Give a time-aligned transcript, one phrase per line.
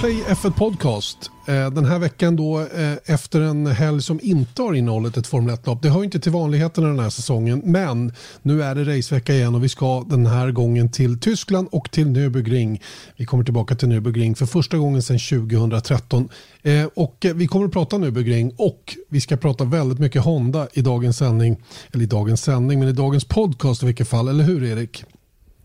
[0.00, 1.30] Play F1 Podcast.
[1.46, 5.54] Eh, den här veckan då eh, efter en helg som inte har innehållit ett Formel
[5.54, 5.82] 1-lopp.
[5.82, 7.62] Det hör inte till vanligheterna den här säsongen.
[7.64, 11.90] Men nu är det racevecka igen och vi ska den här gången till Tyskland och
[11.90, 12.80] till Nürburgring.
[13.16, 15.18] Vi kommer tillbaka till Nürburgring för första gången sedan
[15.48, 16.28] 2013.
[16.62, 20.82] Eh, och vi kommer att prata Nürburgring och vi ska prata väldigt mycket Honda i
[20.82, 21.56] dagens sändning.
[21.92, 24.28] Eller i dagens sändning, men i dagens podcast i vilket fall.
[24.28, 25.04] Eller hur Erik?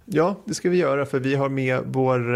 [0.06, 2.36] Ja, det ska vi göra för vi har med vår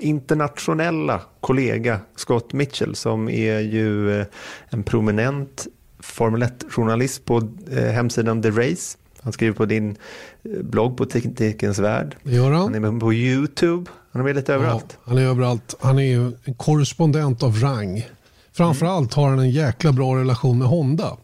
[0.00, 4.26] internationella kollega Scott Mitchell som är ju eh,
[4.68, 5.66] en prominent
[6.00, 8.98] Formel 1-journalist på eh, hemsidan The Race.
[9.22, 9.96] Han skriver på din
[10.42, 12.16] eh, blogg på Teknikens Värld.
[12.22, 12.62] Gör han.
[12.62, 13.90] han är med på YouTube.
[14.12, 14.86] Han är med lite överallt.
[14.90, 15.76] Ja, han är överallt.
[15.80, 18.06] Han är ju en korrespondent av rang.
[18.52, 21.16] Framförallt har han en jäkla bra relation med Honda.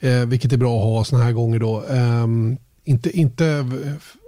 [0.00, 1.84] Eh, vilket är bra att ha sådana här gånger då.
[1.84, 2.26] Eh,
[2.86, 3.66] inte, inte,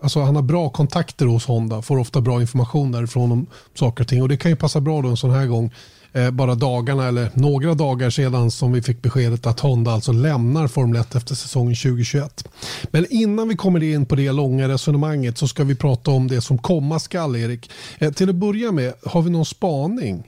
[0.02, 4.08] alltså han har bra kontakter hos Honda, får ofta bra information därifrån om saker och
[4.08, 4.22] ting.
[4.22, 5.72] Och det kan ju passa bra då en sån här gång.
[6.12, 10.68] Eh, bara dagarna eller några dagar sedan som vi fick beskedet att Honda alltså lämnar
[10.68, 12.48] Formel 1 efter säsongen 2021.
[12.90, 16.40] Men innan vi kommer in på det långa resonemanget så ska vi prata om det
[16.40, 17.70] som komma skall Erik.
[17.98, 20.24] Eh, till att börja med, har vi någon spaning?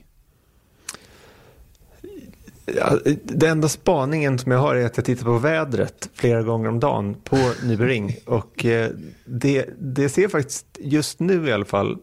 [2.75, 6.69] Ja, den enda spaningen som jag har är att jag tittar på vädret flera gånger
[6.69, 8.15] om dagen på Nybering.
[8.25, 8.91] Och eh,
[9.25, 11.97] det, det ser faktiskt, just nu i alla fall,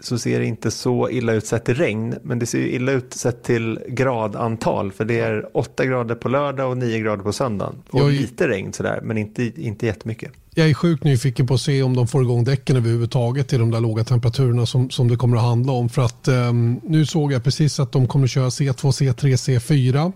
[0.00, 2.14] så ser det inte så illa ut sett till regn.
[2.22, 4.92] Men det ser illa ut sett till gradantal.
[4.92, 7.82] För det är 8 grader på lördag och 9 grader på söndagen.
[7.90, 10.32] Och lite regn sådär, men inte, inte jättemycket.
[10.58, 13.70] Jag är sjukt nyfiken på att se om de får igång däcken överhuvudtaget till de
[13.70, 15.88] där låga temperaturerna som, som det kommer att handla om.
[15.88, 20.12] För att eh, nu såg jag precis att de kommer att köra C2, C3, C4.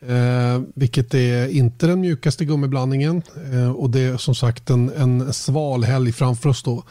[0.00, 3.22] Eh, vilket är inte den mjukaste gummiblandningen.
[3.52, 6.84] Eh, och det är som sagt en, en sval helg framför oss då.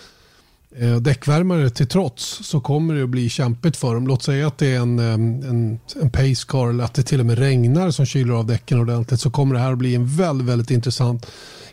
[0.78, 4.08] Eh, däckvärmare till trots så kommer det att bli kämpigt för dem.
[4.08, 5.14] Låt säga att det är en, eh,
[5.50, 8.80] en, en pace car eller att det till och med regnar som kyler av däcken
[8.80, 11.28] ordentligt så kommer det här att bli en väldigt, väldigt intressant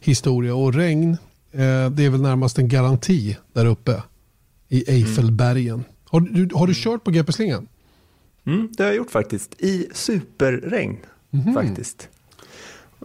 [0.06, 0.54] historia.
[0.54, 1.10] Och regn,
[1.52, 4.02] eh, det är väl närmast en garanti där uppe
[4.68, 5.74] i Eiffelbergen.
[5.74, 5.84] Mm.
[6.04, 6.74] Har, du, har du mm.
[6.74, 7.68] kört på GP-slingan?
[8.44, 9.54] Mm, det har jag gjort faktiskt.
[9.60, 10.96] I superregn
[11.32, 11.54] mm.
[11.54, 12.08] faktiskt.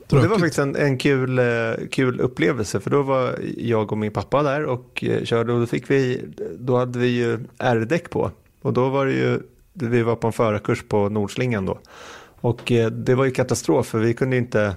[0.07, 4.11] Det var faktiskt en, en kul, eh, kul upplevelse för då var jag och min
[4.11, 6.25] pappa där och eh, körde och då fick vi,
[6.59, 8.31] då hade vi ju R-däck på
[8.61, 9.39] och då var det ju,
[9.73, 11.79] vi var på en förarkurs på Nordslingan då
[12.41, 14.75] och eh, det var ju katastrof för vi kunde inte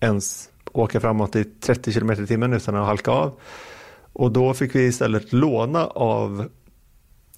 [0.00, 3.40] ens åka framåt i 30 km i timmen utan att halka av.
[4.12, 6.48] Och då fick vi istället låna av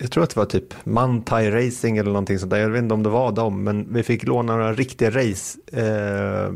[0.00, 2.58] jag tror att det var typ Mantai Racing eller någonting sånt där.
[2.58, 6.52] Jag vet inte om det var dem, men vi fick låna några riktiga race eh,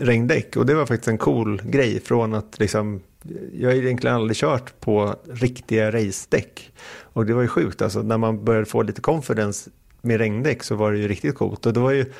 [0.00, 3.00] regndäck och det var faktiskt en cool grej från att liksom
[3.52, 8.18] jag har egentligen aldrig kört på riktiga racedäck och det var ju sjukt alltså när
[8.18, 9.70] man började få lite confidence
[10.02, 12.12] med regndäck så var det ju riktigt coolt och det var ju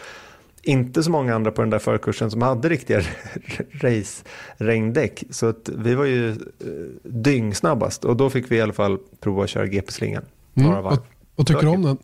[0.66, 3.00] inte så många andra på den där förkursen som hade riktiga
[3.72, 5.24] race-regndäck.
[5.30, 6.36] Så att vi var ju eh,
[7.02, 10.24] dyngsnabbast och då fick vi i alla fall prova att köra GP-slingan.
[10.54, 10.82] Mm.
[10.82, 10.98] Vad,
[11.36, 11.98] vad, tycker du om den?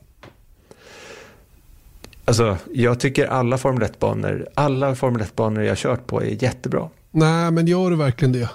[2.25, 6.89] Alltså, jag tycker alla Formel 1-banor, alla Formel 1-banor jag kört på är jättebra.
[7.11, 8.51] Nej, men gör du verkligen det?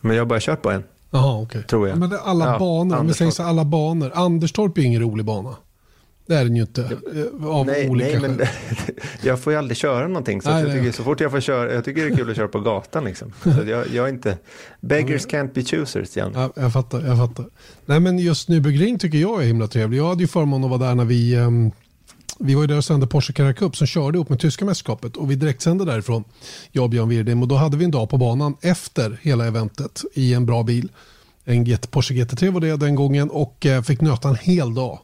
[0.00, 0.84] Men jag har bara kört på en.
[1.10, 1.58] Jaha, okej.
[1.58, 1.62] Okay.
[1.62, 1.98] Tror jag.
[1.98, 4.10] Men det är alla ja, banor, om vi säger så alla banor.
[4.14, 5.56] Anderstorp är ingen rolig bana.
[6.30, 6.82] Det är den ju inte.
[6.82, 8.40] Eh, av nej, olika nej, men
[9.22, 10.42] jag får ju aldrig köra någonting.
[10.42, 12.36] Så, nej, jag tycker, så fort jag får köra, jag tycker det är kul att
[12.36, 13.04] köra på gatan.
[13.04, 13.32] Liksom.
[13.42, 14.38] Så jag, jag är inte,
[14.80, 16.32] beggars can't be choosers, Jan.
[16.34, 17.46] Ja, jag fattar, jag fattar.
[17.86, 19.98] Nej, men just Nybygring tycker jag är himla trevlig.
[19.98, 21.70] Jag hade ju förmånen att vara där när vi, um,
[22.38, 25.16] vi var ju där och sände Porsche Carrera Cup som körde upp med tyska mästerskapet
[25.16, 26.24] och vi direktsände därifrån,
[26.72, 27.42] jag och Björn Wirdim.
[27.42, 30.88] Och då hade vi en dag på banan efter hela eventet i en bra bil.
[31.44, 34.98] En Porsche GT3 var det den gången och eh, fick nöta en hel dag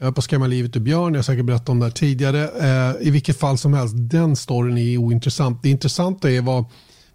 [0.00, 1.92] jag höll på att skrämma livet ur Björn, jag har säkert berättat om det här
[1.92, 2.48] tidigare.
[2.48, 5.62] Eh, I vilket fall som helst, den storyn är ointressant.
[5.62, 6.64] Det intressanta är vad,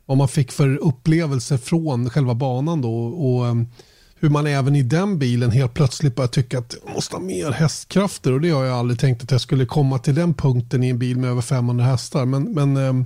[0.06, 3.06] vad man fick för upplevelse från själva banan då.
[3.06, 3.56] Och, eh,
[4.20, 7.52] hur man även i den bilen helt plötsligt börjar tycka att jag måste ha mer
[7.52, 8.34] hästkrafter.
[8.34, 11.00] Och det har jag aldrig tänkt att jag skulle komma till den punkten i en
[11.00, 12.26] bil med över 500 hästar.
[12.26, 13.06] Men, men eh,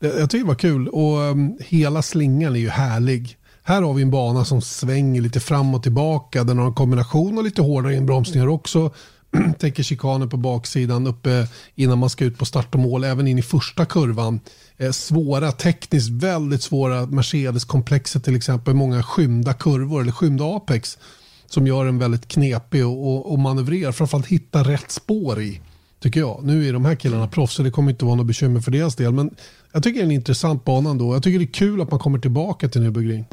[0.00, 0.88] jag tycker det var kul.
[0.88, 3.37] Och eh, hela slingan är ju härlig.
[3.68, 6.44] Här har vi en bana som svänger lite fram och tillbaka.
[6.44, 8.90] Den har en kombination av lite hårdare inbromsningar också.
[9.58, 13.04] Tänker chikaner på baksidan uppe innan man ska ut på start och mål.
[13.04, 14.40] Även in i första kurvan.
[14.76, 18.74] Eh, svåra, tekniskt väldigt svåra Mercedes-komplexet till exempel.
[18.74, 20.98] Många skymda kurvor eller skymda apex.
[21.46, 23.92] Som gör den väldigt knepig och, och, och manövrera.
[23.92, 25.60] Framförallt hitta rätt spår i.
[26.00, 26.40] Tycker jag.
[26.42, 28.96] Nu är de här killarna proffs så det kommer inte vara något bekymmer för deras
[28.96, 29.12] del.
[29.12, 29.30] Men
[29.72, 31.14] jag tycker det är en intressant bana ändå.
[31.14, 33.24] Jag tycker det är kul att man kommer tillbaka till Nürburgring.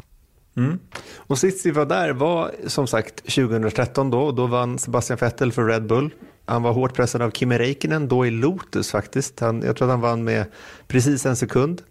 [0.56, 0.78] Mm.
[1.16, 4.32] Och sist vi var där var som sagt 2013 då.
[4.32, 6.10] Då vann Sebastian Vettel för Red Bull.
[6.44, 9.40] Han var hårt pressad av Kimi Räikkönen, då i Lotus faktiskt.
[9.40, 10.44] Han, jag tror att han vann med
[10.88, 11.82] precis en sekund.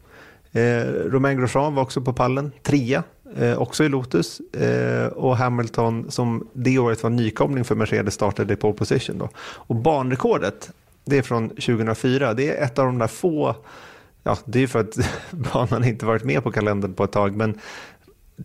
[0.51, 3.03] Eh, Romain Grosjean var också på pallen, trea,
[3.37, 4.39] eh, också i Lotus.
[4.39, 9.17] Eh, och Hamilton, som det året var nykomling för Mercedes, startade i pole position.
[9.17, 9.29] Då.
[9.37, 10.71] Och banrekordet,
[11.05, 12.33] det är från 2004.
[12.33, 13.55] Det är ett av de där få,
[14.23, 14.97] ja det är för att
[15.53, 17.59] banan inte varit med på kalendern på ett tag, men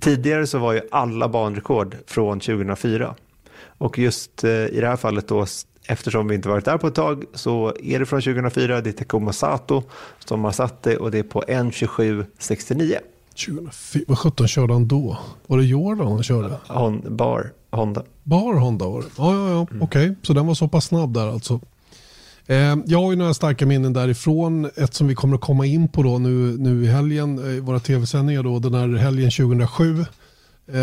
[0.01, 3.15] tidigare så var ju alla banrekord från 2004.
[3.63, 5.47] Och just eh, i det här fallet då
[5.87, 8.81] Eftersom vi inte varit där på ett tag så är det från 2004.
[8.81, 9.83] Det är Takuma Sato
[10.25, 12.97] som har satt det och det är på 1.27.69.
[13.47, 15.19] 2004, vad sjutton körde han då?
[15.47, 16.57] Var det Jordan han körde?
[16.69, 18.03] Hon, bar Honda.
[18.23, 19.07] Bar Honda var det?
[19.17, 19.67] Ja, ja, ja.
[19.71, 19.83] Mm.
[19.83, 20.11] okej.
[20.11, 20.15] Okay.
[20.23, 21.61] Så den var så pass snabb där alltså.
[22.51, 24.71] Eh, jag har ju några starka minnen därifrån.
[24.77, 27.81] Ett som vi kommer att komma in på då nu, nu i helgen, eh, våra
[27.81, 30.05] tv-sändningar då, den här helgen 2007.
[30.73, 30.79] Eh,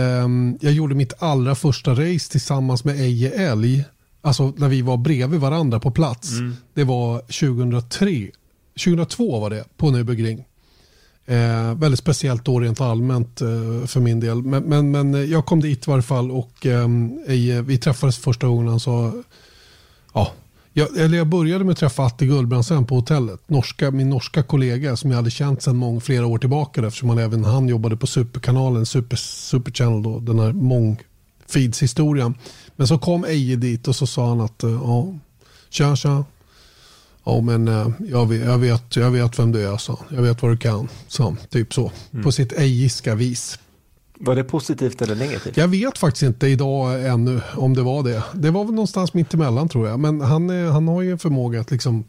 [0.60, 3.86] jag gjorde mitt allra första race tillsammans med Eje Älg
[4.28, 6.32] alltså när vi var bredvid varandra på plats.
[6.32, 6.56] Mm.
[6.74, 8.32] Det var 2003,
[8.86, 10.44] 2002 var det på Nürburgring.
[11.26, 14.42] Eh, väldigt speciellt då rent allmänt eh, för min del.
[14.42, 16.88] Men, men, men, jag kom dit i varje fall och eh,
[17.64, 18.68] vi träffades första gången.
[18.68, 19.14] Han sa,
[20.14, 20.32] ja,
[20.78, 23.40] jag, eller jag började med att träffa Atte Gullbrandsen på hotellet.
[23.48, 27.18] Norska, min norska kollega som jag hade känt sedan många, flera år tillbaka eftersom han
[27.18, 31.02] även han jobbade på Superkanalen, Super, Super Channel då, den här mång
[31.48, 32.34] feeds-historien.
[32.76, 35.14] Men så kom Eje dit och så sa han att eh, ja,
[35.70, 36.26] tja tja.
[37.24, 40.00] Ja men eh, jag vet, jag vet, jag vet vem du är, så.
[40.10, 40.88] jag vet vad du kan.
[41.08, 42.24] Så, typ så, mm.
[42.24, 43.60] på sitt ejiska vis.
[44.20, 45.58] Var det positivt eller negativt?
[45.58, 48.24] Jag vet faktiskt inte idag ännu om det var det.
[48.34, 50.00] Det var väl någonstans mitt emellan tror jag.
[50.00, 52.04] Men han, han har ju en förmåga att liksom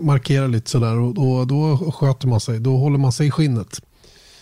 [0.00, 2.60] markera lite sådär och då, då sköter man sig.
[2.60, 3.80] Då håller man sig i skinnet.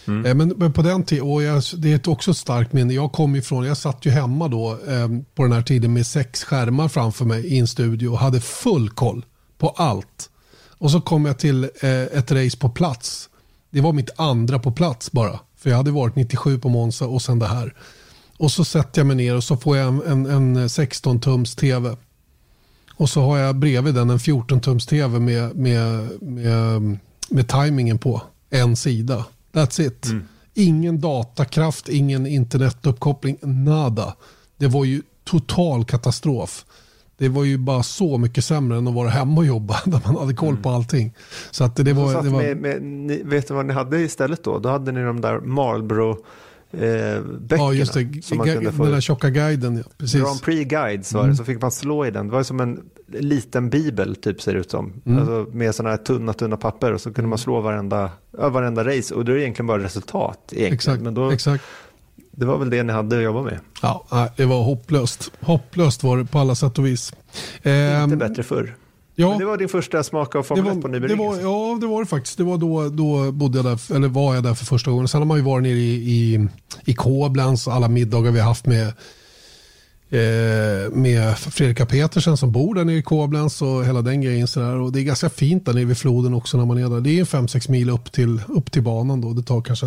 [0.06, 0.26] Mm.
[0.26, 2.94] Eh, men, men, på den tiden, och jag, det är också ett starkt minne.
[2.94, 6.44] Jag kom ifrån, jag satt ju hemma då eh, på den här tiden med sex
[6.44, 9.24] skärmar framför mig i en studio och hade full koll
[9.58, 10.30] på allt.
[10.78, 13.28] Och så kom jag till eh, ett race på plats.
[13.70, 15.40] Det var mitt andra på plats bara.
[15.60, 17.74] För jag hade varit 97 på Monza och sen det här.
[18.36, 21.54] Och så sätter jag mig ner och så får jag en, en, en 16 tums
[21.54, 21.96] tv.
[22.94, 26.98] Och så har jag bredvid den en 14 tums tv med, med, med,
[27.30, 29.24] med tajmingen på en sida.
[29.52, 30.06] That's it.
[30.06, 30.24] Mm.
[30.54, 34.14] Ingen datakraft, ingen internetuppkoppling, nada.
[34.56, 36.64] Det var ju total katastrof.
[37.20, 40.16] Det var ju bara så mycket sämre än att vara hemma och jobba där man
[40.16, 40.76] hade koll på mm.
[40.76, 41.14] allting.
[41.50, 42.42] Så att det var, det var...
[42.42, 44.58] Med, med, ni, vet du vad ni hade istället då?
[44.58, 47.62] Då hade ni de där Marlboro eh, böckerna.
[47.62, 48.24] Ja, just det.
[48.24, 48.82] Som man kunde få.
[48.82, 49.76] Den där tjocka guiden.
[49.76, 49.82] Ja.
[49.98, 50.20] Precis.
[50.20, 51.36] Grand Prix Guides var det, mm.
[51.36, 52.26] så fick man slå i den.
[52.26, 54.92] Det var som en liten bibel, typ ser det ut som.
[55.06, 55.18] Mm.
[55.18, 59.14] Alltså, med sådana här tunna, tunna papper och så kunde man slå varenda, varenda race.
[59.14, 60.38] Och då är det egentligen bara resultat.
[60.52, 60.74] Egentligen.
[60.74, 61.64] Exakt, Men då, exakt.
[62.30, 63.58] Det var väl det ni hade att jobba med.
[63.82, 65.32] Ja, det var hopplöst.
[65.40, 67.12] Hopplöst var det på alla sätt och vis.
[67.56, 68.74] Inte ehm, bättre förr.
[69.14, 72.00] Ja, Men det var din första smak av Formel 1 på Nybro Ja, det var
[72.00, 72.38] det faktiskt.
[72.38, 75.08] Det var då, då bodde jag där, eller var jag där för första gången.
[75.08, 76.48] Sen har man ju varit nere i, i,
[76.84, 78.86] i Koblenz, alla middagar vi har haft med
[80.10, 84.46] eh, med Fredrika Petersen som bor där nere i Koblenz och hela den grejen.
[84.46, 84.80] Så där.
[84.80, 87.00] Och det är ganska fint där nere vid floden också när man är där.
[87.00, 89.32] Det är 5-6 mil upp till, upp till banan då.
[89.32, 89.86] Det tar kanske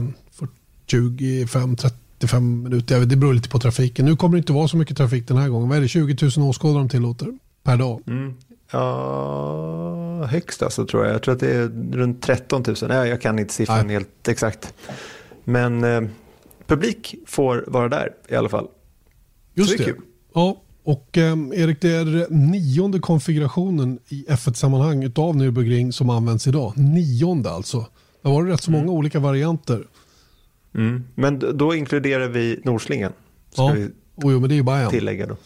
[2.28, 3.06] 25-35 minuter.
[3.06, 4.06] Det beror lite på trafiken.
[4.06, 5.70] Nu kommer det inte vara så mycket trafik den här gången.
[5.70, 5.88] Vad är det?
[5.88, 7.28] 20 000 åskådare de tillåter
[7.64, 8.02] per dag.
[8.08, 8.34] Mm.
[8.72, 11.14] Ja, högst alltså tror jag.
[11.14, 12.76] Jag tror att det är runt 13 000.
[12.88, 13.96] Nej, jag kan inte siffran Nej.
[13.96, 14.74] helt exakt.
[15.44, 16.02] Men eh,
[16.68, 18.68] publik får vara där i alla fall.
[19.54, 19.84] Just Så det.
[19.84, 20.02] Kul.
[20.34, 26.74] Ja, och eh, Erik, det är nionde konfigurationen i F1-sammanhang av Nürburgring som används idag.
[26.76, 27.86] Nionde alltså.
[28.22, 28.96] Det var rätt så många mm.
[28.96, 29.88] olika varianter.
[30.76, 31.04] Mm.
[31.16, 33.12] Men då inkluderar vi Norslingen.
[33.52, 34.90] Ska ja, vi oh, jo, men det är ju bara en.
[34.90, 35.38] Tillägga då.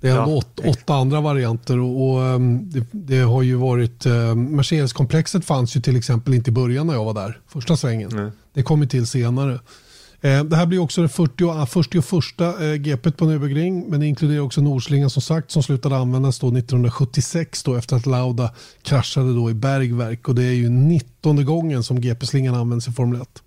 [0.00, 4.06] Det är ja, åt, åtta andra varianter och, och ehm, det, det, har ju varit,
[4.06, 8.10] uh, Mercedes-komplexet fanns ju till exempel inte i början när jag var där, första svängen.
[8.14, 8.30] Nej.
[8.52, 9.52] Det kom ju till senare.
[9.52, 14.40] Uh, det här blir också det 40, 41 uh, GP på Nürburgring men det inkluderar
[14.40, 18.50] också Nordslingan som sagt som slutade användas då 1976 då efter att Lauda
[18.82, 23.20] kraschade då i Bergverk och det är ju 19 gången som GP-slingan används i Formel
[23.20, 23.42] 1.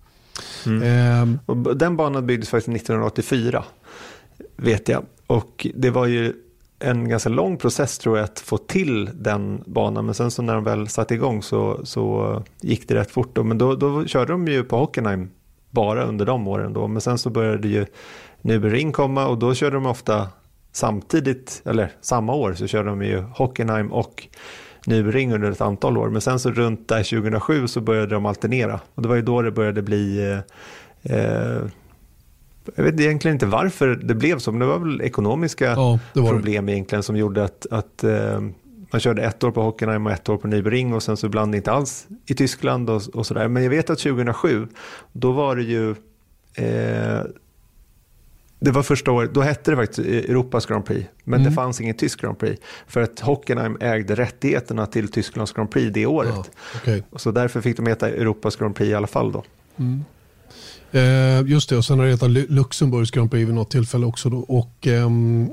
[0.66, 0.82] Mm.
[0.82, 1.38] Ehm.
[1.78, 3.64] den banan byggdes faktiskt 1984
[4.56, 5.04] vet jag.
[5.26, 6.32] Och det var ju
[6.78, 10.04] en ganska lång process tror jag att få till den banan.
[10.04, 13.30] Men sen så när de väl satte igång så, så gick det rätt fort.
[13.32, 13.44] Då.
[13.44, 15.30] Men då, då körde de ju på Hockenheim
[15.70, 16.88] bara under de åren då.
[16.88, 17.86] Men sen så började ju
[18.42, 20.28] Nürburgring komma och då körde de ofta
[20.72, 24.28] samtidigt, eller samma år så körde de ju Hockenheim och
[24.86, 26.08] Nürburgring under ett antal år.
[26.08, 28.80] Men sen så runt där 2007 så började de alternera.
[28.94, 30.32] Och det var ju då det började bli
[31.02, 31.62] eh, eh
[32.76, 36.30] jag vet egentligen inte varför det blev så, men det var väl ekonomiska ja, var
[36.30, 36.72] problem det.
[36.72, 38.40] egentligen som gjorde att, att eh,
[38.90, 41.54] man körde ett år på Hockenheim och ett år på Nybering och sen så ibland
[41.54, 43.48] inte alls i Tyskland och, och sådär.
[43.48, 44.68] Men jag vet att 2007,
[45.12, 45.90] då var det ju
[46.54, 47.20] eh,
[48.64, 51.50] det var första året, då hette det faktiskt Europas Grand Prix, men mm.
[51.50, 52.62] det fanns inget tysk Grand Prix.
[52.86, 56.34] För att Hockenheim ägde rättigheterna till Tysklands Grand Prix det året.
[56.34, 57.02] Ja, okay.
[57.16, 59.44] Så därför fick de heta Europas Grand Prix i alla fall då.
[59.76, 60.04] Mm.
[60.92, 64.28] Eh, just det, och sen har det hetat Luxemburgs Grand Prix vid något tillfälle också.
[64.28, 64.38] Då.
[64.38, 65.50] Och, ehm...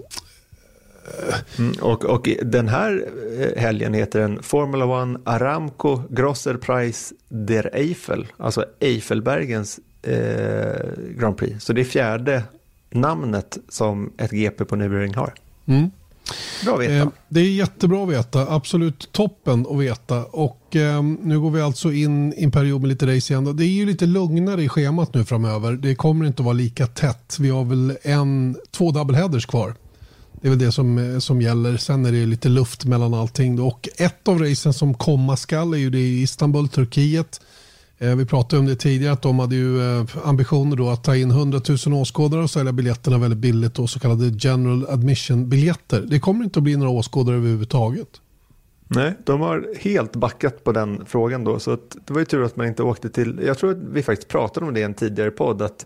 [1.57, 3.05] mm, och, och den här
[3.39, 10.73] eh, helgen heter den Formula One Aramco Grosser Preis der Eiffel, alltså Eiffelbergens eh,
[11.17, 11.63] Grand Prix.
[11.63, 12.43] Så det är fjärde
[12.91, 15.33] namnet som ett GP på Nürburgring har.
[15.65, 15.91] Mm.
[16.63, 16.93] Bra att veta.
[16.93, 18.53] Eh, det är jättebra att veta.
[18.53, 20.23] Absolut toppen att veta.
[20.23, 23.57] Och eh, nu går vi alltså in i en period med lite race igen.
[23.57, 25.73] Det är ju lite lugnare i schemat nu framöver.
[25.73, 27.37] Det kommer inte att vara lika tätt.
[27.39, 29.75] Vi har väl en, två doubleheaders kvar.
[30.41, 31.77] Det är väl det som, eh, som gäller.
[31.77, 33.61] Sen är det lite luft mellan allting.
[33.61, 37.41] Och ett av racen som komma skall är ju det i Istanbul, Turkiet.
[38.01, 41.15] Eh, vi pratade om det tidigare att de hade ju eh, ambitioner då att ta
[41.15, 46.01] in 100 000 åskådare och sälja biljetterna väldigt billigt och så kallade general admission biljetter.
[46.01, 48.07] Det kommer inte att bli några åskådare överhuvudtaget.
[48.87, 52.55] Nej, de har helt backat på den frågan då så det var ju tur att
[52.55, 55.31] man inte åkte till, jag tror att vi faktiskt pratade om det i en tidigare
[55.31, 55.85] podd att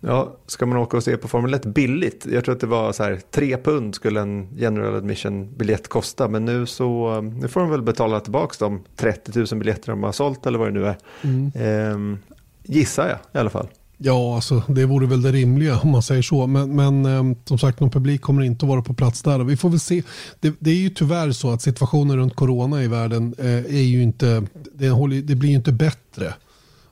[0.00, 2.26] Ja, ska man åka och se på Formel 1 billigt?
[2.30, 6.28] Jag tror att det var så här, tre pund skulle en general admission biljett kosta.
[6.28, 10.12] Men nu så nu får de väl betala tillbaka de 30 000 biljetter de har
[10.12, 10.96] sålt eller vad det nu är.
[11.22, 11.52] Mm.
[11.54, 12.18] Ehm,
[12.62, 13.68] gissar jag i alla fall.
[14.02, 16.46] Ja, alltså, det vore väl det rimliga om man säger så.
[16.46, 19.38] Men, men eh, som sagt, någon publik kommer inte att vara på plats där.
[19.38, 20.02] Vi får väl se.
[20.40, 24.02] Det, det är ju tyvärr så att situationen runt corona i världen eh, är ju
[24.02, 26.34] inte, det, håller, det blir ju inte bättre.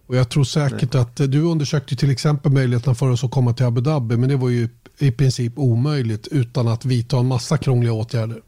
[0.09, 3.67] Och jag tror säkert att du undersökte till exempel möjligheten för oss att komma till
[3.67, 7.93] Abu Dhabi men det var ju i princip omöjligt utan att vidta en massa krångliga
[7.93, 8.43] åtgärder.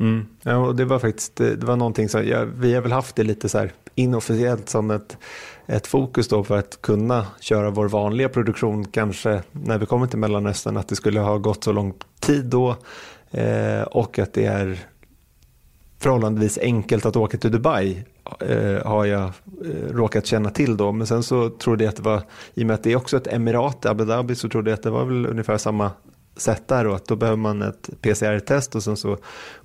[0.00, 0.26] Mm.
[0.42, 3.22] Ja, och det var faktiskt det var någonting som ja, vi har väl haft det
[3.22, 5.16] lite så här inofficiellt som ett,
[5.66, 10.18] ett fokus då för att kunna köra vår vanliga produktion kanske när vi kommer till
[10.18, 12.76] Mellanöstern att det skulle ha gått så lång tid då
[13.30, 14.78] eh, och att det är
[16.00, 18.04] förhållandevis enkelt att åka till Dubai
[18.40, 20.92] eh, har jag eh, råkat känna till då.
[20.92, 22.22] Men sen så trodde jag att det var,
[22.54, 24.82] i och med att det är också ett emirat, Abu Dhabi, så trodde jag att
[24.82, 25.90] det var väl ungefär samma
[26.36, 29.16] sätt där och att då behöver man ett PCR-test och sen så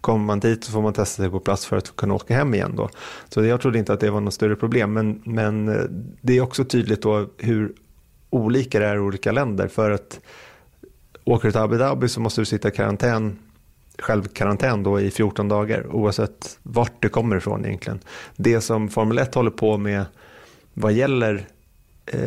[0.02, 2.54] kommer man dit och får man testa sig på plats för att kunna åka hem
[2.54, 2.90] igen då.
[3.30, 5.84] Så jag trodde inte att det var något större problem men, men eh,
[6.22, 7.74] det är också tydligt då hur
[8.30, 10.20] olika det är i olika länder för att
[11.24, 13.40] åker du till Abu Dhabi så måste du sitta i karantän
[14.00, 18.00] självkarantän då i 14 dagar oavsett vart du kommer ifrån egentligen.
[18.36, 20.06] Det som Formel 1 håller på med
[20.74, 21.48] vad gäller
[22.06, 22.20] eh,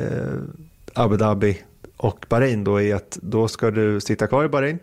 [0.95, 1.63] Abu Dhabi
[1.97, 4.79] och Bahrain då är att då ska du sitta kvar i Bahrain.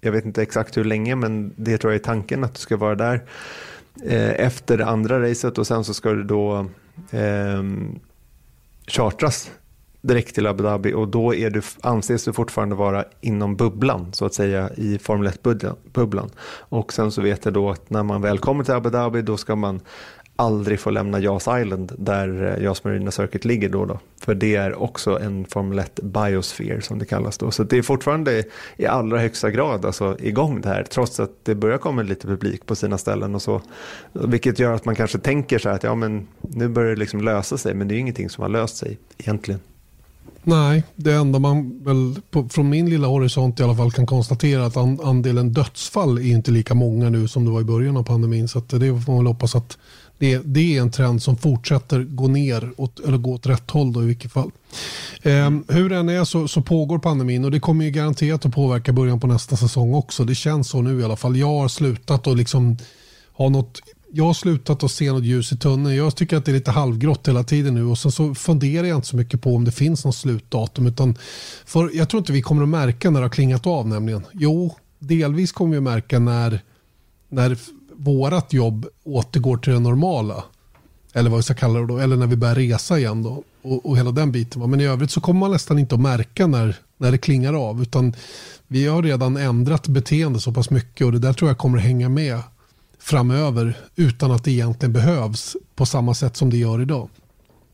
[0.00, 2.76] Jag vet inte exakt hur länge men det tror jag är tanken att du ska
[2.76, 3.22] vara där
[4.04, 6.66] eh, efter det andra racet och sen så ska du då
[7.10, 7.62] eh,
[8.86, 9.50] chartras
[10.00, 14.24] direkt till Abu Dhabi och då är du, anses du fortfarande vara inom bubblan så
[14.24, 16.30] att säga i Formel 1-bubblan.
[16.58, 19.36] Och sen så vet jag då att när man väl kommer till Abu Dhabi då
[19.36, 19.80] ska man
[20.40, 23.98] aldrig få lämna Jas Island där eh, Jas Marina Circuit ligger då, då.
[24.20, 27.50] För det är också en Formel 1 biosphere som det kallas då.
[27.50, 28.44] Så det är fortfarande
[28.76, 32.66] i allra högsta grad alltså igång det här trots att det börjar komma lite publik
[32.66, 33.62] på sina ställen och så.
[34.12, 37.20] Vilket gör att man kanske tänker så här att ja men nu börjar det liksom
[37.20, 39.60] lösa sig men det är ingenting som har löst sig egentligen.
[40.48, 44.66] Nej, det enda man väl på, från min lilla horisont i alla fall kan konstatera
[44.66, 48.02] att an, andelen dödsfall är inte lika många nu som det var i början av
[48.02, 48.48] pandemin.
[48.48, 49.78] Så det får man väl hoppas att
[50.18, 53.92] det, det är en trend som fortsätter gå ner åt, eller gå åt rätt håll
[53.92, 54.50] då i vilket fall.
[55.22, 58.92] Eh, hur den är så, så, pågår pandemin och det kommer ju garanterat att påverka
[58.92, 60.24] början på nästa säsong också.
[60.24, 61.36] Det känns så nu i alla fall.
[61.36, 62.76] Jag har slutat att liksom
[63.32, 63.80] ha något
[64.12, 65.96] jag har slutat att se något ljus i tunneln.
[65.96, 68.98] Jag tycker att det är lite halvgrått hela tiden nu och sen så funderar jag
[68.98, 70.86] inte så mycket på om det finns något slutdatum.
[70.86, 71.16] Utan
[71.64, 74.26] för jag tror inte vi kommer att märka när det har klingat av nämligen.
[74.32, 76.60] Jo, delvis kommer vi att märka när,
[77.28, 77.58] när
[77.96, 80.44] vårat jobb återgår till det normala.
[81.12, 81.98] Eller vad vi ska kalla det då.
[81.98, 83.42] Eller när vi börjar resa igen då.
[83.62, 84.70] Och, och hela den biten.
[84.70, 87.82] Men i övrigt så kommer man nästan inte att märka när, när det klingar av.
[87.82, 88.14] Utan
[88.66, 91.84] vi har redan ändrat beteende så pass mycket och det där tror jag kommer att
[91.84, 92.42] hänga med
[93.08, 97.08] framöver utan att det egentligen behövs på samma sätt som det gör idag.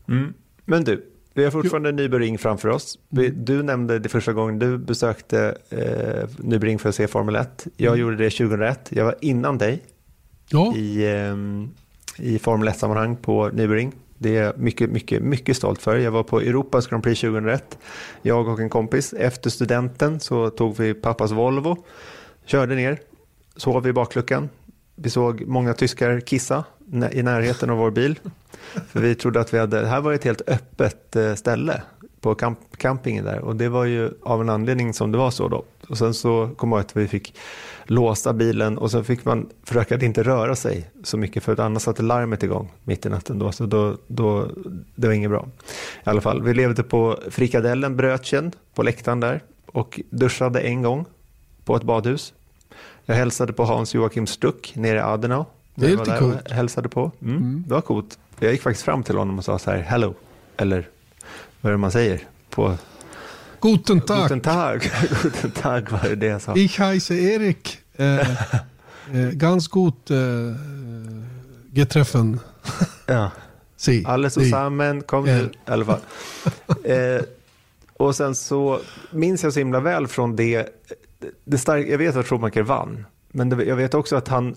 [0.07, 0.33] Mm.
[0.65, 1.95] Men du, vi har fortfarande jo.
[1.95, 2.99] Nybering framför oss.
[3.11, 3.45] Mm.
[3.45, 7.67] Du nämnde det första gången du besökte eh, Nybering för att se Formel 1.
[7.77, 8.01] Jag mm.
[8.01, 8.87] gjorde det 2001.
[8.89, 9.83] Jag var innan dig
[10.49, 10.75] ja.
[10.75, 11.35] i, eh,
[12.25, 13.91] i Formel 1-sammanhang på Nybering.
[14.17, 15.97] Det är jag mycket, mycket, mycket stolt för.
[15.97, 17.77] Jag var på Europas Grand Prix 2001.
[18.21, 19.13] Jag och en kompis.
[19.13, 21.85] Efter studenten så tog vi pappas Volvo.
[22.45, 22.99] Körde ner.
[23.55, 24.49] Sov i bakluckan.
[24.95, 26.63] Vi såg många tyskar kissa
[27.11, 28.19] i närheten av vår bil.
[28.87, 31.81] För vi trodde att vi hade, det här var ett helt öppet eh, ställe
[32.21, 33.39] på camp, campingen där.
[33.39, 35.63] Och det var ju av en anledning som det var så då.
[35.89, 37.35] Och sen så kom jag att vi fick
[37.83, 41.59] låsa bilen och sen fick man försöka att inte röra sig så mycket för att
[41.59, 43.51] annars satte larmet igång mitt i natten då.
[43.51, 44.47] Så då, då,
[44.95, 45.47] det var inget bra.
[46.05, 51.05] I alla fall, vi levde på frikadellen Brötchen på läktaren där och duschade en gång
[51.65, 52.33] på ett badhus.
[53.05, 55.45] Jag hälsade på Hans Joakim Stuck nere i Adenau.
[55.75, 56.51] Det är lite coolt.
[56.51, 57.11] Hälsade på.
[57.21, 57.63] Mm, mm.
[57.67, 58.19] Det var coolt.
[58.39, 60.13] Jag gick faktiskt fram till honom och sa så här, hello,
[60.57, 60.87] eller
[61.61, 62.77] vad är det man säger på
[63.61, 64.21] Guten Tag.
[64.21, 64.91] Guten Tag.
[65.23, 66.55] Guten Tag var det, det jag sa.
[66.55, 67.77] Ich heiße Erik.
[67.95, 68.19] Eh,
[69.13, 70.17] eh, ganz gut eh,
[71.71, 72.39] getreffen.
[73.05, 73.31] ja.
[73.77, 74.03] Si.
[74.05, 75.99] Alle zusammen, kom nu alla fall.
[76.83, 77.21] Eh,
[77.97, 78.79] och sen så
[79.11, 80.69] minns jag så himla väl från det,
[81.45, 84.55] det stark, jag vet att Schumacher vann, men det, jag vet också att han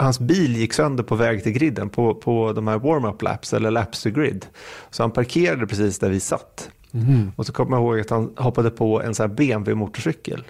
[0.00, 3.70] hans bil gick sönder på väg till griden på, på de här warm-up laps eller
[3.70, 4.46] laps to grid.
[4.90, 6.70] Så han parkerade precis där vi satt.
[6.92, 7.32] Mm.
[7.36, 10.44] Och så kommer jag ihåg att han hoppade på en sån BMW-motorcykel.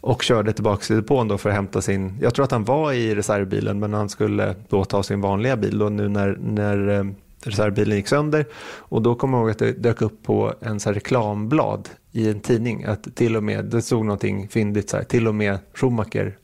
[0.00, 2.92] Och körde tillbaka till depån då för att hämta sin, jag tror att han var
[2.92, 7.04] i reservbilen men han skulle då ta sin vanliga bil då nu när, när eh,
[7.46, 8.46] reservbilen gick sönder.
[8.78, 12.40] Och då kommer jag ihåg att det dök upp på en så reklamblad i en
[12.40, 16.36] tidning att till och med, det stod någonting fyndigt så här, till och med Schumacher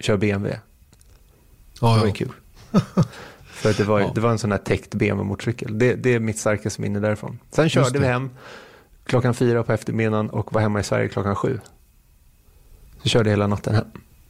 [0.00, 0.60] kör BMW.
[1.80, 2.12] Ja, det var ja.
[2.12, 2.32] kul.
[3.46, 4.12] För det var, ja.
[4.14, 5.78] det var en sån här täckt BMW-motorcykel.
[5.78, 7.38] Det, det är mitt starkaste minne därifrån.
[7.50, 8.30] Sen körde vi hem
[9.04, 11.60] klockan fyra på eftermiddagen och var hemma i Sverige klockan sju.
[13.02, 13.84] Så körde hela natten hem.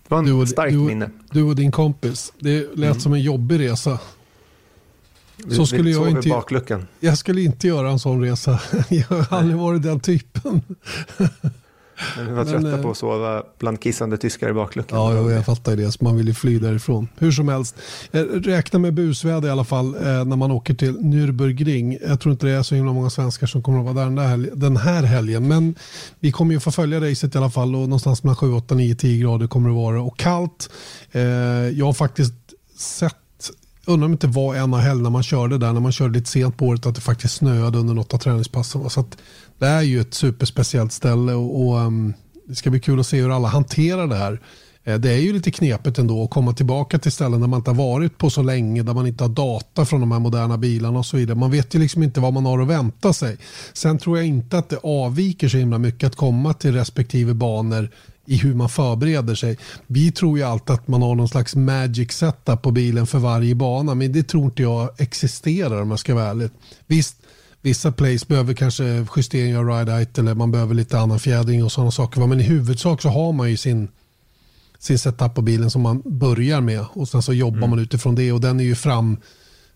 [0.09, 1.11] Det var en starkt minne.
[1.31, 2.33] Du och din kompis.
[2.39, 3.01] Det lät mm.
[3.01, 3.99] som en jobbig resa.
[5.51, 6.87] Så skulle jag inte, bakluckan.
[7.01, 8.61] Jag skulle inte göra en sån resa.
[8.89, 10.63] Jag har aldrig varit den typen.
[12.17, 14.99] Men vi var trötta men, på att sova bland kissande tyskar i bakluckan.
[14.99, 15.93] Ja, jag, jag fattar det.
[15.93, 17.09] Så man vill ju fly därifrån.
[17.19, 17.77] Hur som helst.
[18.33, 21.99] Räkna med busväder i alla fall eh, när man åker till Nürburgring.
[22.09, 24.43] Jag tror inte det är så himla många svenskar som kommer att vara där den,
[24.43, 25.49] där den här helgen.
[25.49, 25.75] Men
[26.21, 28.95] vi kommer ju få följa racet i alla fall och någonstans mellan 7, 8, 9,
[28.95, 30.03] 10 grader kommer det vara.
[30.03, 30.71] Och kallt.
[31.13, 31.23] Eh,
[31.69, 32.35] jag har faktiskt
[32.77, 33.17] sett
[33.89, 36.31] Undrar om det inte var en av helgerna man körde där när man körde lite
[36.31, 38.91] sent på året att det faktiskt snöade under något av träningspassen.
[38.91, 39.05] Så
[39.59, 42.15] det är ju ett superspeciellt ställe och, och um,
[42.47, 44.41] det ska bli kul att se hur alla hanterar det här.
[44.85, 47.71] Eh, det är ju lite knepigt ändå att komma tillbaka till ställen där man inte
[47.71, 50.99] har varit på så länge, där man inte har data från de här moderna bilarna
[50.99, 51.39] och så vidare.
[51.39, 53.37] Man vet ju liksom inte vad man har att vänta sig.
[53.73, 57.91] Sen tror jag inte att det avviker så himla mycket att komma till respektive banor
[58.29, 59.59] i hur man förbereder sig.
[59.87, 63.55] Vi tror ju alltid att man har någon slags magic setup på bilen för varje
[63.55, 66.51] bana, men det tror inte jag existerar om jag ska vara ärlig.
[66.87, 67.17] Visst,
[67.63, 71.73] vissa plays behöver kanske justering av ride height eller man behöver lite annan fjädring och
[71.73, 72.27] sådana saker.
[72.27, 73.89] Men i huvudsak så har man ju sin,
[74.79, 77.71] sin setup på bilen som man börjar med och sen så jobbar mm.
[77.71, 79.17] man utifrån det och den är ju fram,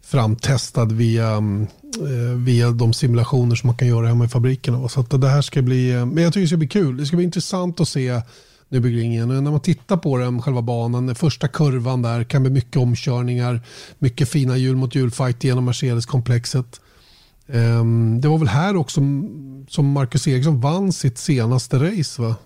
[0.02, 4.88] framtestad via, eh, via de simulationer som man kan göra hemma i fabrikerna.
[4.88, 6.96] Så det här ska bli, eh, men jag tycker det ska bli kul.
[6.96, 8.22] Det ska bli intressant att se
[8.68, 9.26] Nürburgringen.
[9.26, 13.60] När man tittar på den, själva banan, första kurvan där kan bli mycket omkörningar,
[13.98, 16.80] mycket fina hjul mot hjulfight genom Mercedes-komplexet.
[17.46, 19.00] Um, det var väl här också
[19.68, 22.36] som Marcus Eriksson vann sitt senaste race va?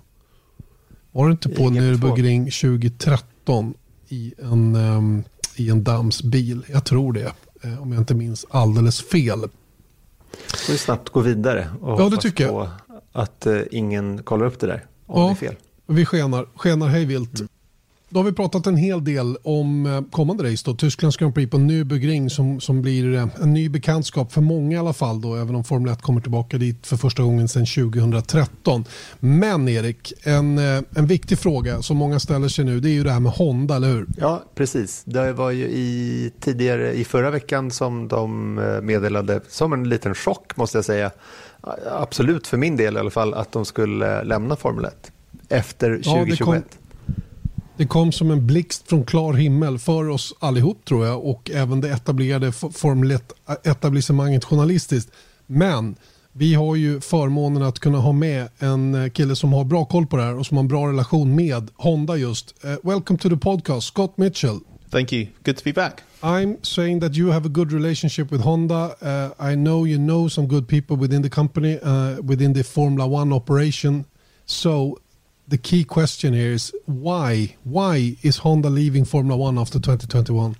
[1.12, 3.74] Var det inte på Nürburgring 2013
[4.08, 5.24] i en, um,
[5.56, 6.62] i en dammsbil?
[6.72, 7.32] Jag tror det.
[7.66, 9.48] Uh, om jag inte minns alldeles fel.
[10.46, 12.68] Ska vi snabbt gå vidare och ja, det tycker jag.
[13.12, 15.54] att uh, ingen kollar upp det där om ja, det är fel.
[15.86, 17.38] Vi skenar, skenar hejvilt.
[17.40, 17.48] Mm.
[18.08, 20.62] Då har vi pratat en hel del om eh, kommande race.
[20.64, 20.74] Då.
[20.74, 24.78] Tysklands Grand Prix på Nürburgring som, som blir eh, en ny bekantskap för många i
[24.78, 25.20] alla fall.
[25.20, 28.84] Då, även om Formel 1 kommer tillbaka dit för första gången sedan 2013.
[29.20, 33.04] Men Erik, en, eh, en viktig fråga som många ställer sig nu det är ju
[33.04, 34.06] det här med Honda, eller hur?
[34.18, 35.02] Ja, precis.
[35.04, 40.56] Det var ju i, tidigare i förra veckan som de meddelade, som en liten chock
[40.56, 41.10] måste jag säga,
[41.90, 45.12] absolut för min del i alla fall, att de skulle lämna Formel 1
[45.48, 46.64] efter 2021.
[46.70, 46.85] Ja,
[47.76, 51.80] det kom som en blixt från klar himmel för oss allihop tror jag och även
[51.80, 55.10] det etablerade Formel 1-etablissemanget journalistiskt.
[55.46, 55.96] Men
[56.32, 60.16] vi har ju förmånen att kunna ha med en kille som har bra koll på
[60.16, 62.54] det här och som har en bra relation med Honda just.
[62.64, 64.60] Uh, welcome to the podcast, Scott Mitchell.
[64.90, 65.26] Thank you.
[65.44, 66.02] Good to be back.
[66.22, 68.94] I'm saying that you have a good relationship with Honda.
[69.02, 73.06] Uh, I know you know some good people within the company, uh, within the Formula
[73.06, 74.04] One operation.
[74.46, 74.98] So
[75.48, 77.56] the key question here is why?
[77.64, 80.56] Why is Honda leaving Formula One after 2021?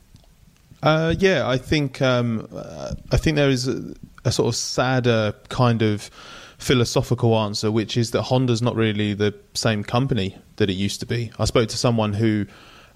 [0.82, 3.94] Uh, yeah, I think um, uh, I think there is a,
[4.24, 6.10] a, sort of sadder kind of
[6.58, 11.06] philosophical answer, which is that Honda's not really the same company that it used to
[11.06, 11.32] be.
[11.38, 12.46] I spoke to someone who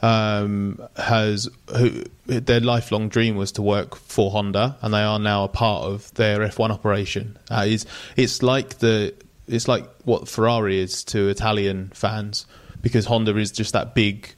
[0.03, 5.45] um, has who their lifelong dream was to work for Honda, and they are now
[5.45, 7.39] a part of their F1 operation.
[7.51, 9.15] Uh, it's it's like the
[9.51, 12.47] it's like what Ferrari is to Italian fans
[12.83, 14.35] because Honda is just that big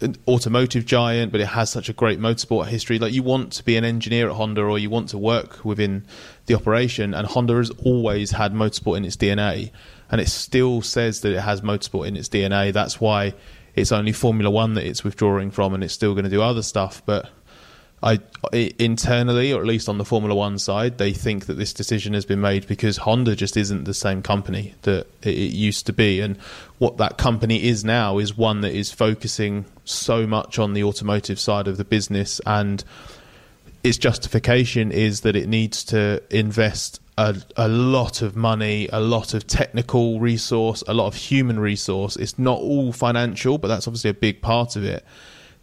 [0.00, 2.98] uh, automotive giant, but it has such a great motorsport history.
[2.98, 6.06] Like you want to be an engineer at Honda, or you want to work within
[6.46, 9.70] the operation, and Honda has always had motorsport in its DNA,
[10.10, 12.72] and it still says that it has motorsport in its DNA.
[12.72, 13.34] That's why
[13.74, 16.62] it's only Formula One that it's withdrawing from, and it's still going to do other
[16.62, 17.02] stuff.
[17.04, 17.30] But
[18.02, 18.20] I
[18.52, 22.26] internally, or at least on the Formula One side, they think that this decision has
[22.26, 26.36] been made because Honda just isn't the same company that it used to be, and
[26.78, 31.40] what that company is now is one that is focusing so much on the automotive
[31.40, 32.84] side of the business, and
[33.82, 39.32] its justification is that it needs to invest a, a lot of money, a lot
[39.32, 42.16] of technical resource, a lot of human resource.
[42.16, 45.02] It's not all financial, but that's obviously a big part of it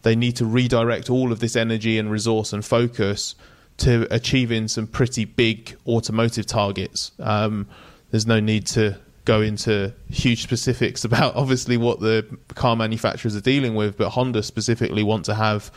[0.04, 3.34] they need to redirect all of this energy and resource and focus
[3.78, 7.10] to achieving some pretty big automotive targets.
[7.18, 7.66] Um,
[8.10, 13.40] there's no need to go into huge specifics about obviously what the car manufacturers are
[13.40, 15.72] dealing with, but Honda specifically want to have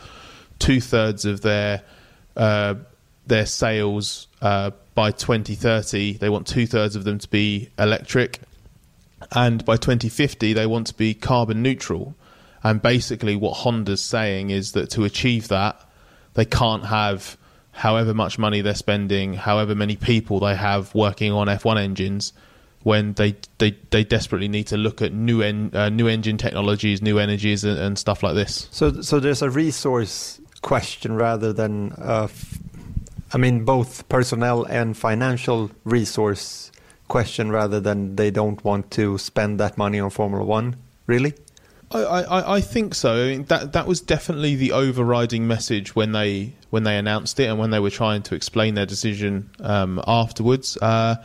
[0.58, 1.82] two thirds of their
[2.36, 2.74] uh,
[3.26, 6.18] their sales uh, by 2030.
[6.18, 8.40] They want two thirds of them to be electric,
[9.32, 12.14] and by 2050 they want to be carbon neutral.
[12.62, 15.80] And basically, what Honda's saying is that to achieve that,
[16.34, 17.36] they can't have
[17.72, 22.32] however much money they're spending, however many people they have working on F1 engines,
[22.82, 27.00] when they they, they desperately need to look at new en, uh, new engine technologies,
[27.02, 28.68] new energies, and, and, stuff like this.
[28.70, 32.58] So, so there's a resource question rather than, uh, f-
[33.32, 36.72] I mean, both personnel and financial resource
[37.08, 40.76] question rather than they don't want to spend that money on Formula One.
[41.06, 41.34] Really?
[41.90, 43.14] I, I, I think so.
[43.14, 47.44] I mean, that that was definitely the overriding message when they when they announced it
[47.44, 50.76] and when they were trying to explain their decision um, afterwards.
[50.82, 51.16] Uh,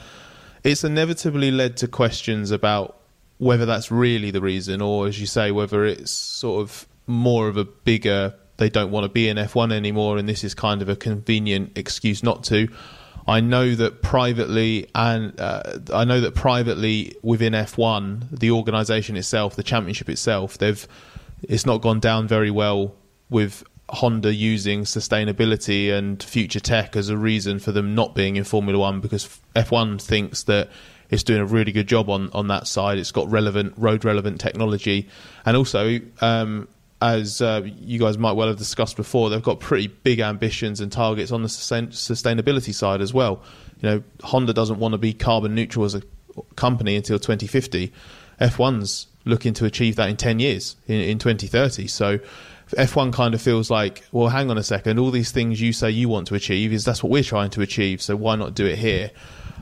[0.64, 2.98] it's inevitably led to questions about
[3.38, 7.58] whether that's really the reason, or as you say, whether it's sort of more of
[7.58, 8.34] a bigger.
[8.58, 11.78] They don't want to be in F1 anymore, and this is kind of a convenient
[11.78, 12.70] excuse not to.
[13.28, 19.56] I know that privately, and uh, I know that privately within F1, the organisation itself,
[19.56, 20.86] the championship itself, they've
[21.42, 22.96] it's not gone down very well
[23.30, 28.44] with Honda using sustainability and future tech as a reason for them not being in
[28.44, 30.70] Formula One because F1 thinks that
[31.10, 32.98] it's doing a really good job on, on that side.
[32.98, 35.10] It's got relevant road relevant technology,
[35.46, 36.68] and also um,
[37.04, 40.90] as uh, you guys might well have discussed before, they've got pretty big ambitions and
[40.90, 43.44] targets on the sustain- sustainability side as well.
[43.82, 46.02] You know, Honda doesn't want to be carbon neutral as a
[46.56, 47.92] company until 2050.
[48.40, 51.88] F1's looking to achieve that in 10 years, in, in 2030.
[51.88, 52.20] So
[52.70, 55.92] F1 kind of feels like, well, hang on a second, all these things you say
[55.92, 58.02] you want to achieve is that's what we're trying to achieve.
[58.02, 59.12] So why not do it here?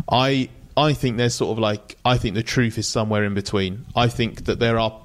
[0.08, 3.88] I I think there's sort of like I think the truth is somewhere in between.
[3.96, 5.02] I think that there are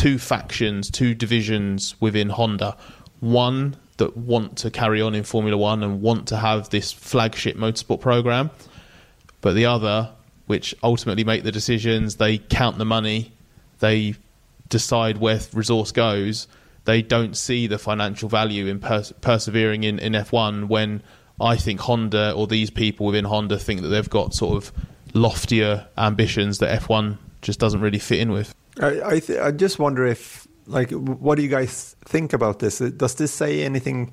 [0.00, 2.74] two factions, two divisions within Honda.
[3.20, 7.54] One that want to carry on in Formula One and want to have this flagship
[7.54, 8.50] motorsport program,
[9.42, 10.10] but the other,
[10.46, 13.32] which ultimately make the decisions, they count the money,
[13.80, 14.14] they
[14.70, 16.48] decide where resource goes.
[16.86, 21.02] They don't see the financial value in pers- persevering in, in F1 when
[21.38, 24.72] I think Honda or these people within Honda think that they've got sort of
[25.12, 28.54] loftier ambitions that F1 just doesn't really fit in with.
[28.80, 32.78] I I, th- I just wonder if like what do you guys think about this?
[32.78, 34.12] Does this say anything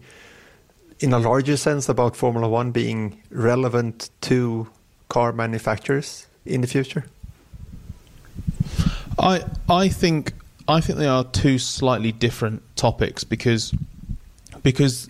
[1.00, 4.68] in a larger sense about Formula One being relevant to
[5.10, 7.06] car manufacturers in the future?
[9.20, 10.34] I I think
[10.68, 13.74] I think they are two slightly different topics because
[14.64, 15.10] because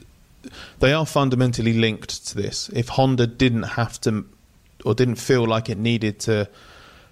[0.80, 2.70] they are fundamentally linked to this.
[2.70, 4.26] If Honda didn't have to
[4.86, 6.48] or didn't feel like it needed to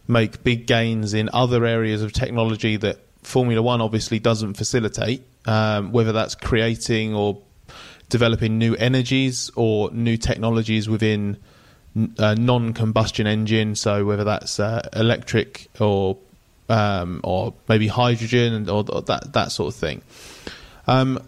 [0.07, 5.91] make big gains in other areas of technology that Formula One obviously doesn't facilitate, um,
[5.91, 7.41] whether that's creating or
[8.09, 11.37] developing new energies or new technologies within
[12.19, 13.75] uh, non-combustion engine.
[13.75, 16.17] So whether that's uh, electric or
[16.69, 20.01] um, or maybe hydrogen and or, or, that that sort of thing.
[20.87, 21.19] Um,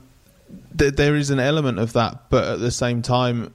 [0.78, 3.54] th- there is an element of that, but at the same time,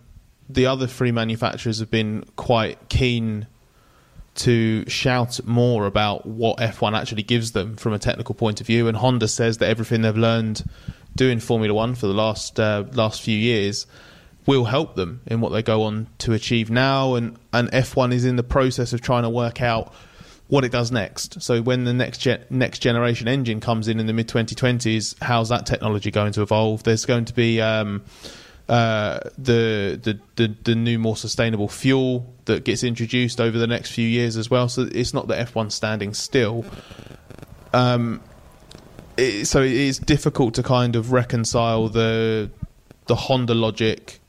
[0.49, 3.47] the other three manufacturers have been quite keen
[4.35, 8.89] to shout more about what F1 actually gives them from a technical point of view.
[8.89, 10.65] And Honda says that everything they've learned
[11.15, 13.87] doing Formula One for the last uh, last few years
[14.47, 17.15] will help them in what they go on to achieve now.
[17.15, 19.95] And, and F1 is in the process of trying to work out
[20.49, 21.41] what it does next.
[21.41, 25.67] So when the next next generation engine comes in in the mid 2020s, how's that
[25.67, 26.83] technology going to evolve?
[26.83, 28.03] There's going to be um,
[28.69, 33.91] uh, the, the, the the new more sustainable fuel that gets introduced over the next
[33.91, 34.69] few years as well.
[34.69, 36.65] So it's not that F1 standing still.
[37.73, 38.23] Um,
[39.17, 42.51] it, so it is difficult to kind of reconcile the
[43.07, 44.21] the Honda logic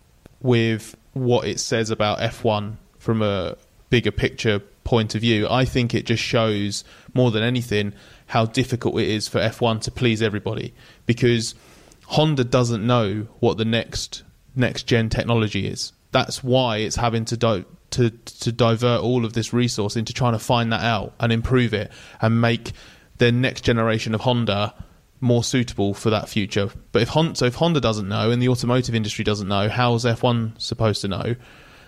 [0.41, 3.55] with what it says about F1 from a
[3.89, 5.47] bigger picture point of view.
[5.49, 7.93] I think it just shows more than anything
[8.27, 10.73] how difficult it is for F1 to please everybody
[11.05, 11.55] because
[12.13, 14.21] Honda doesn't know what the next
[14.55, 15.93] next gen technology is.
[16.11, 20.33] That's why it's having to di- to to divert all of this resource into trying
[20.33, 22.73] to find that out and improve it and make
[23.17, 24.75] the next generation of Honda
[25.21, 26.69] more suitable for that future.
[26.91, 30.05] But if Honda, so if Honda doesn't know and the automotive industry doesn't know, how's
[30.05, 31.35] F1 supposed to know?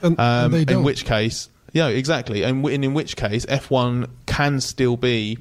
[0.01, 2.41] And, um, and in which case, yeah, exactly.
[2.41, 5.37] And in, in which case, F1 can still be,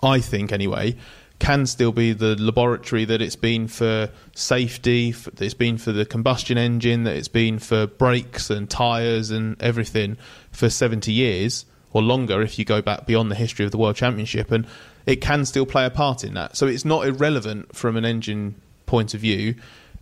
[0.00, 0.96] I think anyway,
[1.40, 5.90] can still be the laboratory that it's been for safety, for, that it's been for
[5.90, 10.16] the combustion engine, that it's been for brakes and tyres and everything
[10.52, 13.96] for 70 years or longer if you go back beyond the history of the World
[13.96, 14.52] Championship.
[14.52, 14.66] And
[15.06, 16.56] it can still play a part in that.
[16.56, 18.54] So it's not irrelevant from an engine
[18.86, 19.54] point of view.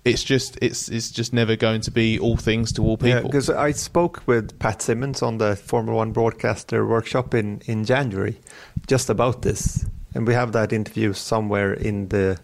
[0.05, 3.09] It's just it's it's just never going to be all things to all people.
[3.09, 7.85] Yeah, because I spoke with Pat Symonds on the Formula One broadcaster workshop in in
[7.85, 8.41] January,
[8.87, 12.39] just about this, and we have that interview somewhere in the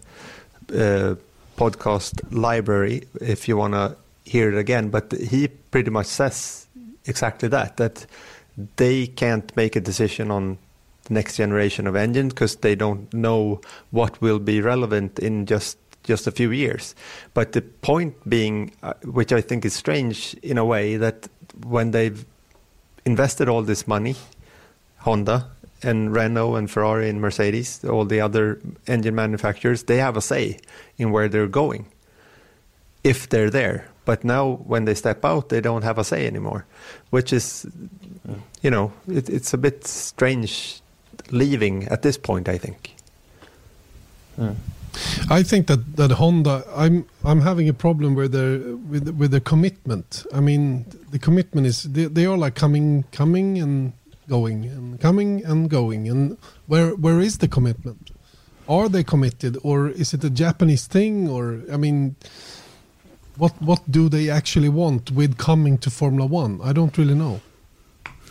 [0.73, 1.15] uh,
[1.57, 4.89] podcast library if you want to hear it again.
[4.89, 6.67] But he pretty much says
[7.05, 8.05] exactly that that
[8.77, 10.57] they can't make a decision on
[11.03, 15.77] the next generation of engines because they don't know what will be relevant in just
[16.03, 16.93] just a few years.
[17.33, 21.27] But the point being, uh, which I think is strange in a way, that
[21.65, 22.23] when they've
[23.05, 24.15] invested all this money,
[24.99, 25.47] Honda
[25.83, 30.59] and Renault and Ferrari and Mercedes, all the other engine manufacturers, they have a say
[30.97, 31.85] in where they're going
[33.03, 33.87] if they're there.
[34.05, 36.65] But now when they step out, they don't have a say anymore,
[37.09, 37.65] which is,
[38.61, 40.81] you know, it, it's a bit strange
[41.31, 42.47] leaving at this point.
[42.47, 42.95] I think.
[44.37, 44.55] Mm.
[45.29, 48.59] I think that, that Honda, I'm I'm having a problem with their
[48.89, 50.25] with with their commitment.
[50.33, 53.93] I mean, the commitment is they, they are like coming coming and
[54.27, 56.07] going and coming and going.
[56.07, 58.11] And where where is the commitment?
[58.67, 61.29] Are they committed, or is it a Japanese thing?
[61.29, 62.15] Or I mean,
[63.37, 66.59] what what do they actually want with coming to Formula One?
[66.63, 67.41] I don't really know.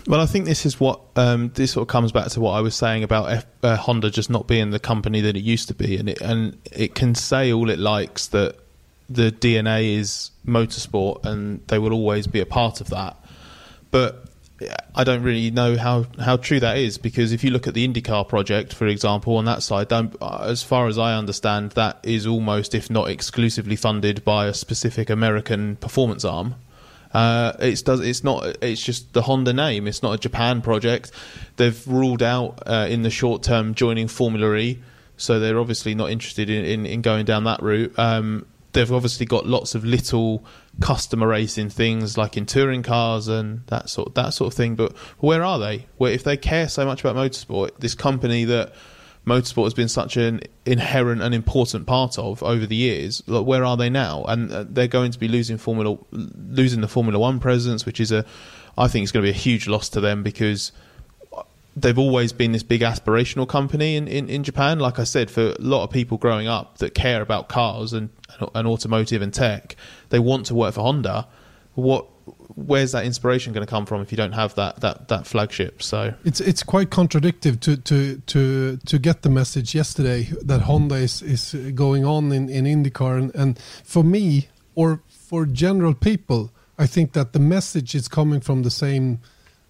[0.06, 2.60] Well, I think this is what um, this sort of comes back to what I
[2.60, 5.74] was saying about F, uh, Honda just not being the company that it used to
[5.74, 8.56] be, and it and it can say all it likes that
[9.08, 13.16] the DNA is motorsport, and they will always be a part of that.
[13.90, 14.26] But
[14.94, 17.86] I don't really know how, how true that is because if you look at the
[17.86, 22.74] IndyCar project, for example, on that side, as far as I understand, that is almost,
[22.74, 26.54] if not exclusively, funded by a specific American performance arm.
[27.12, 29.86] Uh, it's does it's not it's just the Honda name.
[29.86, 31.12] It's not a Japan project.
[31.56, 34.80] They've ruled out uh, in the short term joining Formula E,
[35.16, 37.96] so they're obviously not interested in, in, in going down that route.
[37.98, 40.44] Um, they've obviously got lots of little
[40.80, 44.74] customer racing things like in touring cars and that sort that sort of thing.
[44.74, 45.86] But where are they?
[45.96, 48.74] Where if they care so much about motorsport, this company that
[49.26, 53.22] motorsport has been such an inherent and important part of over the years.
[53.26, 54.24] Like, where are they now?
[54.24, 58.12] And uh, they're going to be losing Formula, losing the Formula One presence, which is
[58.12, 58.24] a,
[58.76, 60.72] I think, it's going to be a huge loss to them because
[61.76, 64.78] they've always been this big aspirational company in, in, in Japan.
[64.78, 68.10] Like I said, for a lot of people growing up that care about cars and,
[68.54, 69.76] and automotive and tech,
[70.10, 71.26] they want to work for Honda.
[71.74, 72.06] What
[72.54, 75.82] where's that inspiration going to come from if you don't have that that that flagship?
[75.82, 80.96] So it's it's quite contradictory to to to to get the message yesterday that Honda
[80.96, 86.52] is is going on in in IndyCar, and, and for me or for general people,
[86.78, 89.20] I think that the message is coming from the same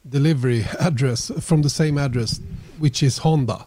[0.09, 2.41] delivery address, from the same address,
[2.79, 3.67] which is Honda.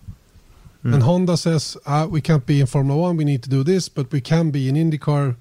[0.83, 0.95] Mm.
[0.95, 3.89] And Honda says ah, we can't be in Formula One, we need to do this,
[3.89, 5.35] but we can be in IndyCar.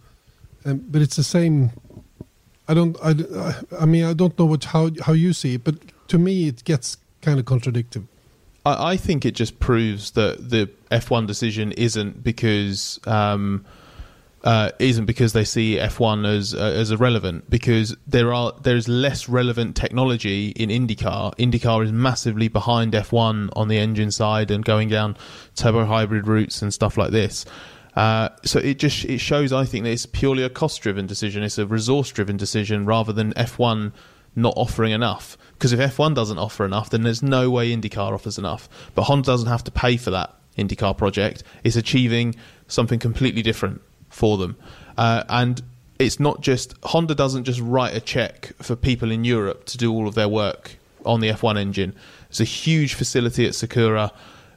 [0.65, 1.71] Um, but it's the same
[2.69, 2.97] I don't.
[3.03, 3.15] I,
[3.81, 5.77] I mean, I don't know what how how you see it, but
[6.09, 8.07] to me, it gets kind of contradictory.
[8.65, 13.65] I, I think it just proves that the F1 decision isn't because um,
[14.47, 17.51] uh, isn't because they see F1 as uh, as irrelevant.
[17.51, 21.35] Because there are there is less relevant technology in IndyCar.
[21.35, 25.17] IndyCar is massively behind F1 on the engine side and going down
[25.57, 27.45] turbo hybrid routes and stuff like this.
[27.97, 31.43] Uh, so it just it shows, I think, that it's purely a cost-driven decision.
[31.43, 33.93] It's a resource-driven decision rather than F1
[34.37, 35.37] not offering enough.
[35.55, 38.69] Because if F1 doesn't offer enough, then there's no way IndyCar offers enough.
[38.95, 41.43] But Honda doesn't have to pay for that IndyCar project.
[41.65, 42.37] It's achieving
[42.69, 43.81] something completely different
[44.17, 44.57] for them.
[44.97, 45.63] Uh, and
[45.99, 49.93] it's not just Honda doesn't just write a check for people in Europe to do
[49.93, 51.95] all of their work on the F1 engine.
[52.29, 54.13] It's a huge facility at Sakura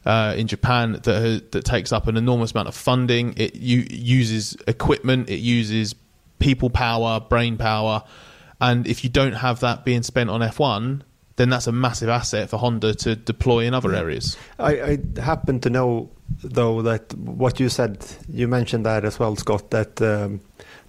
[0.06, 3.34] uh, in Japan that that takes up an enormous amount of funding.
[3.38, 5.94] It u- uses equipment, it uses
[6.40, 8.04] people power, brain power,
[8.62, 11.02] and if you don't have that being spent on F1,
[11.40, 14.36] then that's a massive asset for Honda to deploy in other areas.
[14.60, 16.10] I, I happen to know,
[16.44, 20.42] though, that what you said, you mentioned that as well, Scott, that um,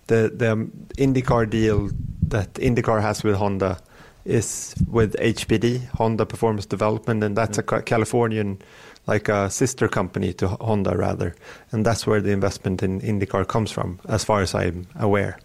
[0.09, 1.91] the the IndyCar deal
[2.27, 3.79] that IndyCar has with Honda
[4.25, 8.61] is with HPD, Honda Performance Development, and that's a Californian
[9.07, 11.37] like a sister company to Honda rather,
[11.71, 15.39] and that's where the investment in IndyCar comes from, as far as I'm aware.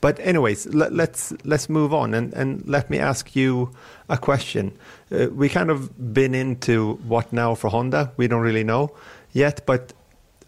[0.00, 3.70] But anyways, let, us let's, let's move on and, and let me ask you
[4.08, 4.72] a question.
[5.10, 8.12] Uh, we kind of been into what now for Honda.
[8.16, 8.94] We don't really know
[9.32, 9.92] yet, but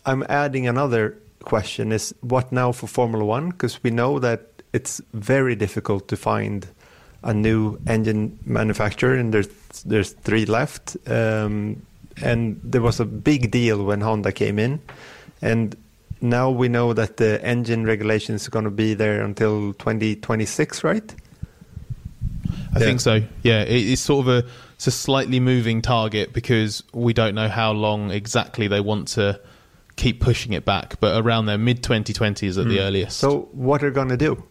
[0.07, 3.51] I'm adding another question: is what now for Formula One?
[3.51, 4.41] Because we know that
[4.73, 6.67] it's very difficult to find
[7.23, 9.49] a new engine manufacturer, and there's
[9.85, 10.97] there's three left.
[11.07, 11.83] Um,
[12.23, 14.81] and there was a big deal when Honda came in,
[15.41, 15.77] and
[16.21, 21.15] now we know that the engine regulation is going to be there until 2026, right?
[22.75, 22.85] I yeah.
[22.85, 23.23] think so.
[23.43, 27.73] Yeah, it's sort of a it's a slightly moving target because we don't know how
[27.73, 29.41] long exactly they want to
[29.97, 32.69] keep pushing it back, but around their mid 2020s at mm.
[32.69, 33.19] the earliest.
[33.19, 34.43] So what are going to do?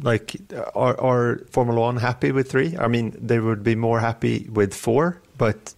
[0.00, 0.36] Like,
[0.74, 2.76] are, are Formula One happy with three?
[2.78, 5.74] I mean, they would be more happy with four, but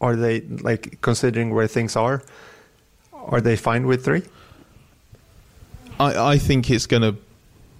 [0.00, 2.22] are they like considering where things are?
[3.12, 4.22] Are they fine with three?
[6.00, 7.16] I, I think it's going to.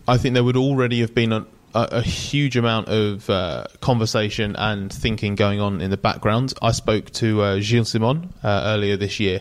[0.07, 4.57] I think there would already have been a, a, a huge amount of uh, conversation
[4.57, 6.53] and thinking going on in the background.
[6.61, 9.41] I spoke to uh, Gilles Simon uh, earlier this year,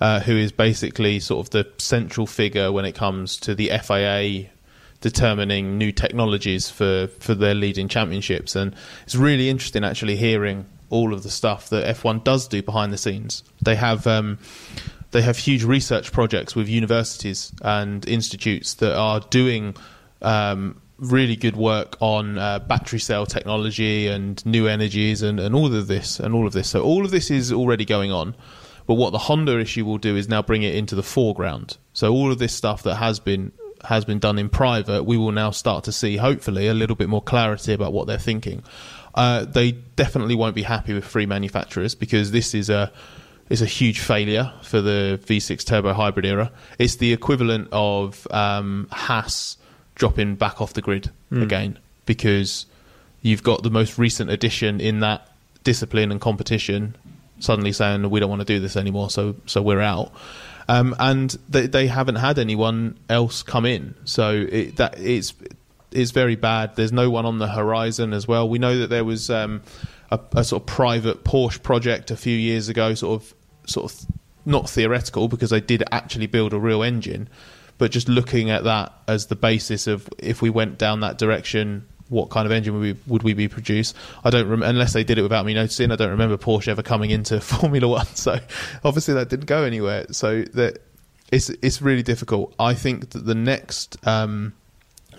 [0.00, 4.50] uh, who is basically sort of the central figure when it comes to the FIA
[5.00, 8.56] determining new technologies for, for their leading championships.
[8.56, 12.92] And it's really interesting actually hearing all of the stuff that F1 does do behind
[12.92, 13.44] the scenes.
[13.62, 14.38] They have um,
[15.16, 19.74] they have huge research projects with universities and institutes that are doing
[20.20, 25.74] um, really good work on uh, battery cell technology and new energies and, and all
[25.74, 26.68] of this and all of this.
[26.68, 28.36] So all of this is already going on.
[28.86, 31.78] But what the Honda issue will do is now bring it into the foreground.
[31.94, 33.52] So all of this stuff that has been
[33.84, 37.08] has been done in private, we will now start to see, hopefully, a little bit
[37.08, 38.62] more clarity about what they're thinking.
[39.14, 42.92] Uh, they definitely won't be happy with free manufacturers because this is a
[43.48, 46.50] is a huge failure for the V6 turbo hybrid era.
[46.78, 49.56] It's the equivalent of um, Haas
[49.94, 51.42] dropping back off the grid mm.
[51.42, 52.66] again because
[53.22, 55.30] you've got the most recent addition in that
[55.64, 56.94] discipline and competition
[57.38, 60.12] suddenly saying we don't want to do this anymore, so so we're out.
[60.68, 65.34] Um, and they, they haven't had anyone else come in, so it, that it's
[65.92, 66.76] is very bad.
[66.76, 68.48] There's no one on the horizon as well.
[68.48, 69.62] We know that there was um,
[70.10, 73.34] a, a, sort of private Porsche project a few years ago, sort of,
[73.66, 74.06] sort of
[74.44, 77.28] not theoretical because they did actually build a real engine,
[77.78, 81.86] but just looking at that as the basis of if we went down that direction,
[82.08, 83.92] what kind of engine would we, would we be produce?
[84.24, 85.90] I don't rem- unless they did it without me noticing.
[85.90, 88.38] I don't remember Porsche ever coming into Formula One, so
[88.84, 90.06] obviously that didn't go anywhere.
[90.12, 90.78] So that
[91.32, 92.54] it's it's really difficult.
[92.58, 93.96] I think that the next.
[94.06, 94.54] Um,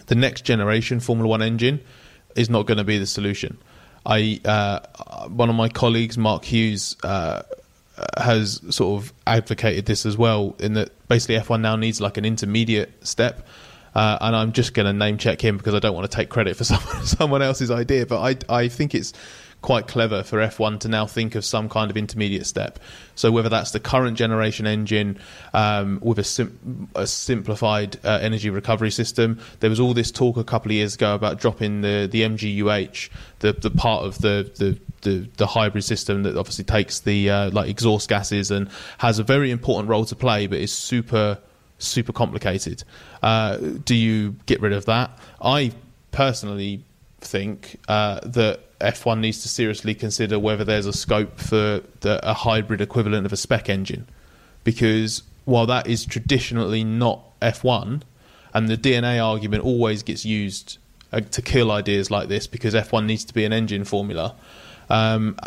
[0.07, 1.81] the next generation Formula One engine
[2.35, 3.57] is not going to be the solution.
[4.07, 7.43] I uh, one of my colleagues, Mark Hughes, uh,
[8.17, 10.55] has sort of advocated this as well.
[10.59, 13.45] In that basically F1 now needs like an intermediate step.
[13.95, 16.29] Uh, and I'm just going to name check him because I don't want to take
[16.29, 18.05] credit for someone, someone else's idea.
[18.05, 19.11] But I, I think it's
[19.61, 22.79] quite clever for F1 to now think of some kind of intermediate step.
[23.15, 25.19] So whether that's the current generation engine
[25.53, 30.37] um, with a, sim- a simplified uh, energy recovery system, there was all this talk
[30.37, 34.51] a couple of years ago about dropping the the MGUH, the the part of the
[34.57, 39.19] the the, the hybrid system that obviously takes the uh, like exhaust gases and has
[39.19, 41.39] a very important role to play, but is super
[41.79, 42.83] super complicated.
[43.21, 45.17] Uh, do you get rid of that?
[45.41, 45.71] I
[46.11, 46.83] personally
[47.19, 52.33] think uh, that F1 needs to seriously consider whether there's a scope for the, a
[52.33, 54.07] hybrid equivalent of a spec engine.
[54.63, 58.01] Because while that is traditionally not F1,
[58.53, 60.77] and the DNA argument always gets used
[61.11, 64.35] uh, to kill ideas like this because F1 needs to be an engine formula,
[64.89, 65.37] um,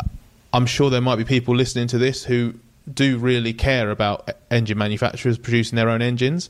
[0.53, 2.55] I'm sure there might be people listening to this who
[2.91, 6.49] do really care about engine manufacturers producing their own engines,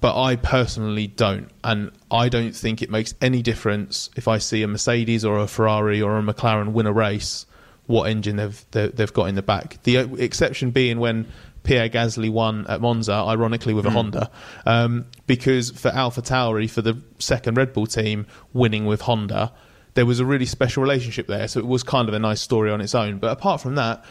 [0.00, 4.62] but I personally don't, and I don't think it makes any difference if I see
[4.62, 7.46] a Mercedes or a Ferrari or a McLaren win a race,
[7.86, 9.82] what engine they've they've got in the back.
[9.82, 11.26] The exception being when
[11.64, 13.94] Pierre Gasly won at Monza, ironically with a mm.
[13.94, 14.30] Honda,
[14.64, 19.52] um, because for Alpha Tauri, for the second Red Bull team winning with Honda,
[19.94, 21.46] there was a really special relationship there.
[21.48, 23.18] So it was kind of a nice story on its own.
[23.18, 24.04] But apart from that,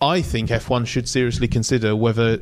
[0.00, 2.38] I think F1 should seriously consider whether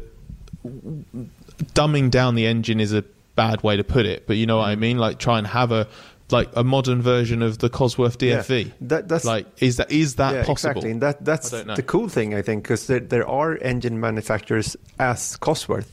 [1.75, 4.69] dumbing down the engine is a bad way to put it, but you know what
[4.69, 4.99] I mean.
[4.99, 5.89] Like try and have a
[6.31, 8.67] like a modern version of the Cosworth DFV.
[8.67, 10.71] Yeah, that, that's like is that is that yeah, possible?
[10.71, 14.77] Exactly, and that that's the cool thing I think because there, there are engine manufacturers
[14.99, 15.91] as Cosworth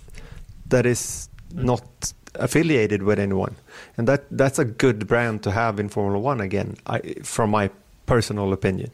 [0.68, 1.64] that is mm.
[1.64, 3.56] not affiliated with anyone,
[3.98, 6.78] and that that's a good brand to have in Formula One again.
[6.88, 7.70] I, from my
[8.06, 8.92] personal opinion.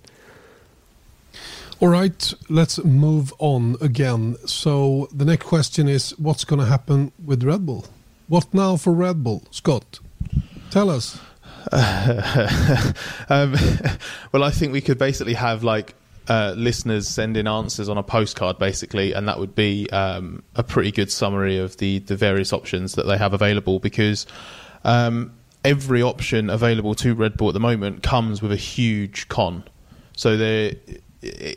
[1.82, 4.38] All right, let's move on again.
[4.46, 7.86] So the next question is what's going to happen with Red Bull?
[8.30, 9.44] What now for Red Bull?
[9.52, 10.00] Scott,
[10.72, 11.20] tell us.
[11.74, 13.56] um,
[14.32, 15.96] well, I think we could basically have like
[16.30, 20.64] uh, listeners send in answers on a postcard, basically, and that would be um, a
[20.64, 23.80] pretty good summary of the the various options that they have available.
[23.80, 24.26] Because
[24.86, 25.34] um,
[25.66, 29.66] every option available to Red Bull at the moment comes with a huge con.
[30.16, 30.76] So there,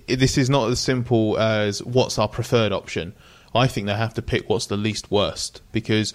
[0.09, 3.15] this is not as simple as what's our preferred option.
[3.55, 6.13] I think they have to pick what's the least worst because,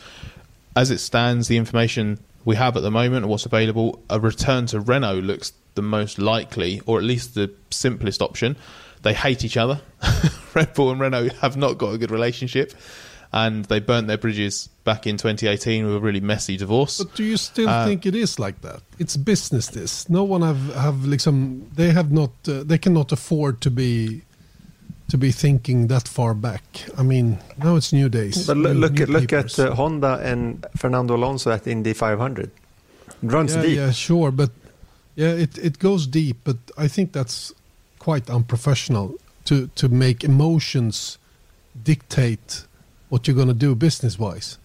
[0.76, 4.66] as it stands, the information we have at the moment and what's available, a return
[4.68, 8.56] to Renault looks the most likely, or at least the simplest option.
[9.02, 9.82] They hate each other.
[10.54, 12.74] Red Bull and Renault have not got a good relationship
[13.34, 17.00] and they burnt their bridges back in 2018 with a really messy divorce.
[17.04, 18.82] But do you still uh, think it is like that?
[19.00, 19.68] It's business.
[19.68, 21.68] This no one have have like some.
[21.76, 22.32] They have not.
[22.48, 24.22] Uh, they cannot afford to be
[25.10, 26.64] to be thinking that far back.
[26.98, 28.48] I mean, now it's new days.
[28.48, 32.46] But new, look, new at look at uh, Honda and Fernando Alonso at Indy 500.
[32.46, 32.52] It
[33.22, 33.78] runs yeah, deep.
[33.78, 34.52] Yeah, sure, but
[35.16, 36.38] yeah, it it goes deep.
[36.44, 37.52] But I think that's
[37.98, 39.16] quite unprofessional
[39.46, 41.18] to to make emotions
[41.84, 42.66] dictate
[43.14, 44.58] what you're going to do business wise.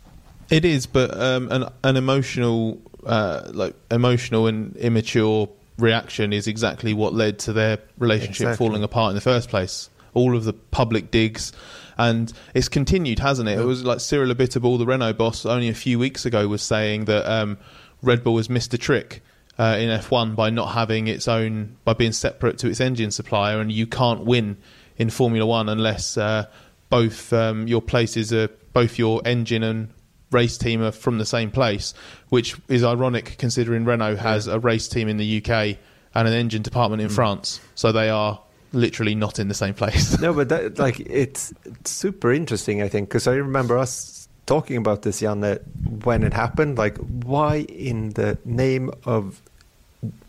[0.48, 6.94] It is, but um, an an emotional, uh, like emotional and immature reaction is exactly
[6.94, 8.66] what led to their relationship exactly.
[8.66, 9.90] falling apart in the first place.
[10.14, 11.52] All of the public digs,
[11.98, 13.56] and it's continued, hasn't it?
[13.56, 13.60] Yep.
[13.60, 17.04] It was like Cyril Abiteboul, the Renault boss, only a few weeks ago was saying
[17.04, 17.58] that um,
[18.00, 19.22] Red Bull has missed a trick.
[19.58, 23.60] Uh, in F1 by not having its own, by being separate to its engine supplier,
[23.60, 24.56] and you can't win
[24.96, 26.46] in Formula One unless uh,
[26.90, 29.88] both um, your places are both your engine and
[30.30, 31.94] race team are from the same place,
[32.28, 34.54] which is ironic considering Renault has yeah.
[34.54, 35.78] a race team in the UK
[36.14, 37.14] and an engine department in mm.
[37.14, 38.40] France, so they are
[38.72, 40.18] literally not in the same place.
[40.20, 44.76] no, but that, like it's, it's super interesting, I think, because I remember us talking
[44.76, 45.60] about this, Janne,
[46.04, 46.78] when it happened.
[46.78, 49.40] Like, why in the name of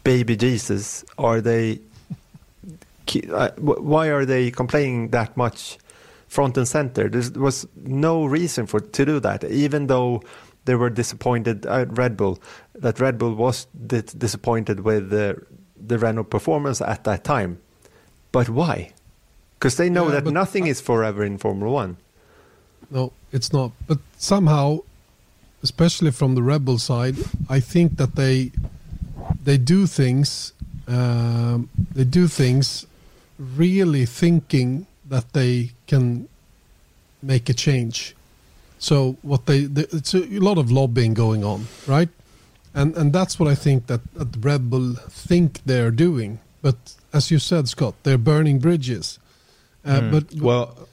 [0.03, 1.80] baby Jesus are they?
[3.32, 5.80] Uh, why are they complaining that much?
[6.30, 7.10] Front and center.
[7.10, 10.24] There was no reason for to do that, even though
[10.66, 12.40] they were disappointed at Red Bull.
[12.76, 15.42] That Red Bull was disappointed with the
[15.76, 17.60] the Renault performance at that time.
[18.32, 18.92] But why?
[19.58, 21.98] Because they know yeah, that nothing I, is forever in Formula One.
[22.92, 23.72] No, it's not.
[23.88, 24.80] But somehow,
[25.64, 27.16] especially from the Red Bull side,
[27.50, 28.52] I think that they
[29.44, 30.54] they do things.
[30.88, 32.88] Um, they do things
[33.38, 36.28] really thinking that they can
[37.22, 38.16] make a change.
[38.78, 42.10] So what they, they it's a, lot of lobbying going on, right?
[42.74, 46.39] And and that's what I think that, that Red Bull think they're doing.
[46.62, 46.76] But
[47.14, 49.20] as you said, Scott, they're burning bridges.
[49.84, 50.12] Uh, mm.
[50.12, 50.88] But well,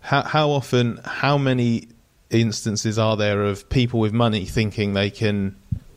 [0.00, 1.88] how how often, how many
[2.30, 5.56] instances are there of people with money thinking they can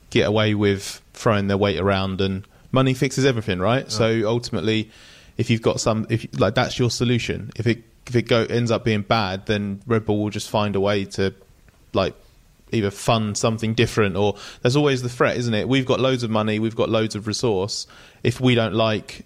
[0.10, 3.92] get away with throwing their weight around and money fixes everything, right?
[3.92, 4.90] So ultimately,
[5.38, 7.52] if you've got some, if like that's your solution.
[7.56, 10.76] If it if it go ends up being bad, then Red Bull will just find
[10.76, 11.34] a way to
[11.94, 12.16] like
[12.72, 15.68] either fund something different or there's always the threat, isn't it?
[15.68, 17.88] We've got loads of money, we've got loads of resource.
[18.24, 19.26] If we don't like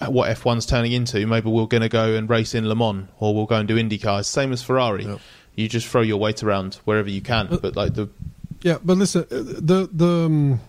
[0.00, 3.34] what F1's turning into, maybe we're going to go and race in Le Mans or
[3.34, 4.24] we'll go and do IndyCars.
[4.26, 5.04] Same as Ferrari.
[5.04, 5.20] Yep.
[5.54, 7.46] You just throw your weight around wherever you can.
[7.46, 8.08] But, like the
[8.62, 10.60] yeah, but listen, uh, the the um,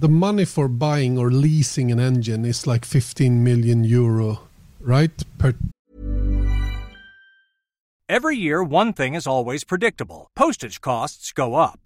[0.00, 4.40] the money for buying or leasing an engine is like 15 million euro,
[4.80, 5.22] right?
[5.38, 5.54] Per
[8.08, 11.85] Every year, one thing is always predictable postage costs go up.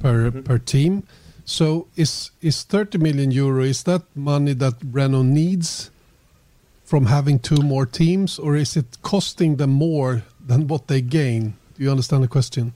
[0.00, 1.04] Per per team.
[1.44, 5.90] So is is 30 million euro is that money that Renault needs
[6.84, 11.54] from having two more teams or is it costing them more than what they gain?
[11.76, 12.72] Do you understand the question?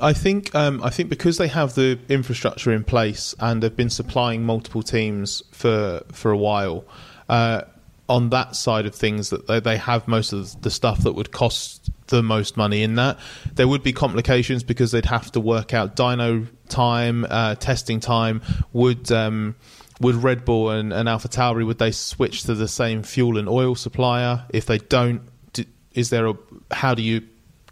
[0.00, 3.90] I think um, I think because they have the infrastructure in place and they've been
[3.90, 6.84] supplying multiple teams for for a while.
[7.28, 7.62] Uh,
[8.08, 11.30] on that side of things, that they, they have most of the stuff that would
[11.30, 13.18] cost the most money in that.
[13.54, 18.42] There would be complications because they'd have to work out dyno time, uh, testing time.
[18.72, 19.56] Would um,
[20.00, 23.48] would Red Bull and, and Alpha Tauri would they switch to the same fuel and
[23.48, 24.44] oil supplier?
[24.50, 26.34] If they don't, do, is there a
[26.70, 27.22] how do you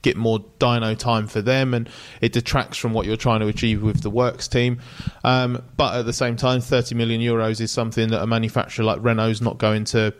[0.02, 1.88] get more dyno time for them and
[2.20, 4.78] it detracts from what you're trying to achieve with the works team
[5.24, 9.02] um, but at the same time 30 million euros is something that a manufacturer like
[9.02, 10.14] Renault's not going to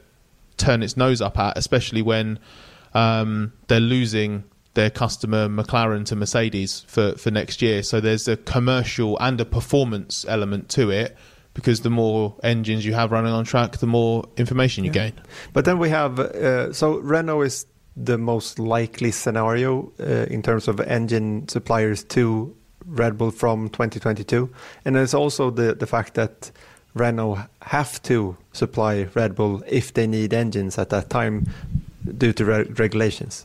[0.56, 2.36] turn its nose up at especially when
[2.96, 7.82] um, they're losing their customer McLaren to Mercedes for, for next year.
[7.82, 11.16] So there's a commercial and a performance element to it
[11.52, 15.10] because the more engines you have running on track, the more information you yeah.
[15.10, 15.12] gain.
[15.52, 17.66] But then we have uh, so Renault is
[17.96, 24.50] the most likely scenario uh, in terms of engine suppliers to Red Bull from 2022,
[24.84, 26.50] and there's also the the fact that
[26.94, 31.46] Renault have to supply Red Bull if they need engines at that time
[32.18, 33.44] due to re- regulations.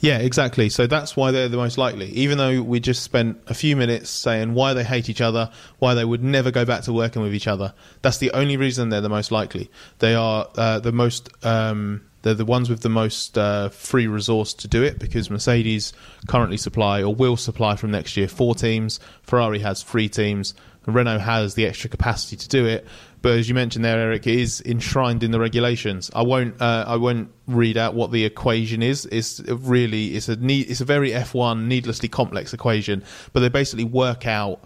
[0.00, 0.68] Yeah, exactly.
[0.68, 2.06] So that's why they're the most likely.
[2.06, 5.94] Even though we just spent a few minutes saying why they hate each other, why
[5.94, 9.00] they would never go back to working with each other, that's the only reason they're
[9.00, 9.70] the most likely.
[9.98, 11.28] They are uh, the most.
[11.44, 15.94] Um, they're the ones with the most uh, free resource to do it because Mercedes
[16.28, 19.00] currently supply or will supply from next year four teams.
[19.22, 20.52] Ferrari has three teams.
[20.86, 22.86] Renault has the extra capacity to do it.
[23.22, 26.10] But as you mentioned there, Erik, it is enshrined in the regulations.
[26.14, 26.60] I won't.
[26.60, 29.06] Uh, I won't read out what the equation is.
[29.06, 30.16] It's really.
[30.16, 30.36] It's a.
[30.36, 33.04] Need, it's a very F1 needlessly complex equation.
[33.32, 34.64] But they basically work out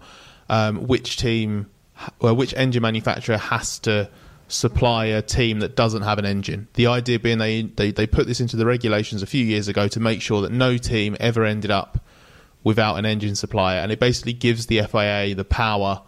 [0.49, 1.69] um, which team,
[2.21, 4.09] well, which engine manufacturer has to
[4.47, 6.67] supply a team that doesn't have an engine.
[6.75, 9.87] The idea being they, they, they put this into the regulations a few years ago
[9.87, 11.99] to make sure that no team ever ended up
[12.63, 16.01] without an engine supplier, and it basically gives the FIA the power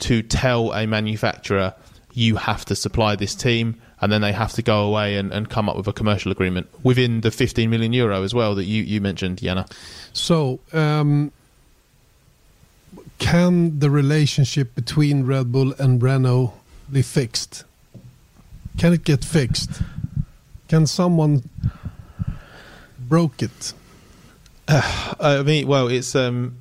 [0.00, 1.74] to tell a manufacturer
[2.12, 5.48] you have to supply this team and then they have to go away and, and
[5.48, 8.82] come up with a commercial agreement within the 15 million euro as well that you,
[8.82, 9.68] you mentioned, Janne.
[10.12, 11.32] So, um,
[13.18, 16.54] can the relationship between Red Bull and Renault
[16.90, 17.64] be fixed?
[18.78, 19.82] Can it get fixed?
[20.68, 21.48] Can someone
[22.98, 23.72] broke it?
[24.68, 26.56] Uh, I mean, well, it's um,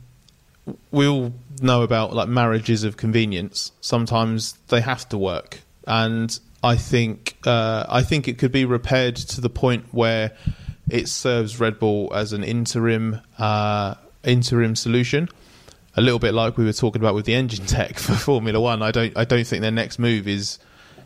[0.91, 3.71] we all know about like marriages of convenience.
[3.81, 9.15] Sometimes they have to work, and I think uh, I think it could be repaired
[9.15, 10.31] to the point where
[10.89, 15.29] it serves Red Bull as an interim uh, interim solution.
[15.95, 18.81] A little bit like we were talking about with the engine tech for Formula One.
[18.81, 20.59] I don't I don't think their next move is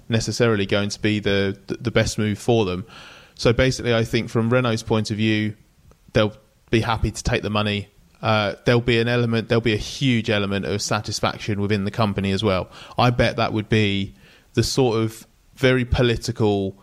[0.10, 2.86] necessarily going to be the the best move for them.
[3.36, 5.56] So basically, I think from Renault's point of view,
[6.14, 6.34] they'll
[6.72, 7.90] be happy to take the money
[8.22, 12.32] uh, there'll be an element, there'll be a huge element of satisfaction within the company
[12.32, 12.70] as well.
[12.98, 14.16] I bet that would be
[14.54, 16.76] the sort of very political,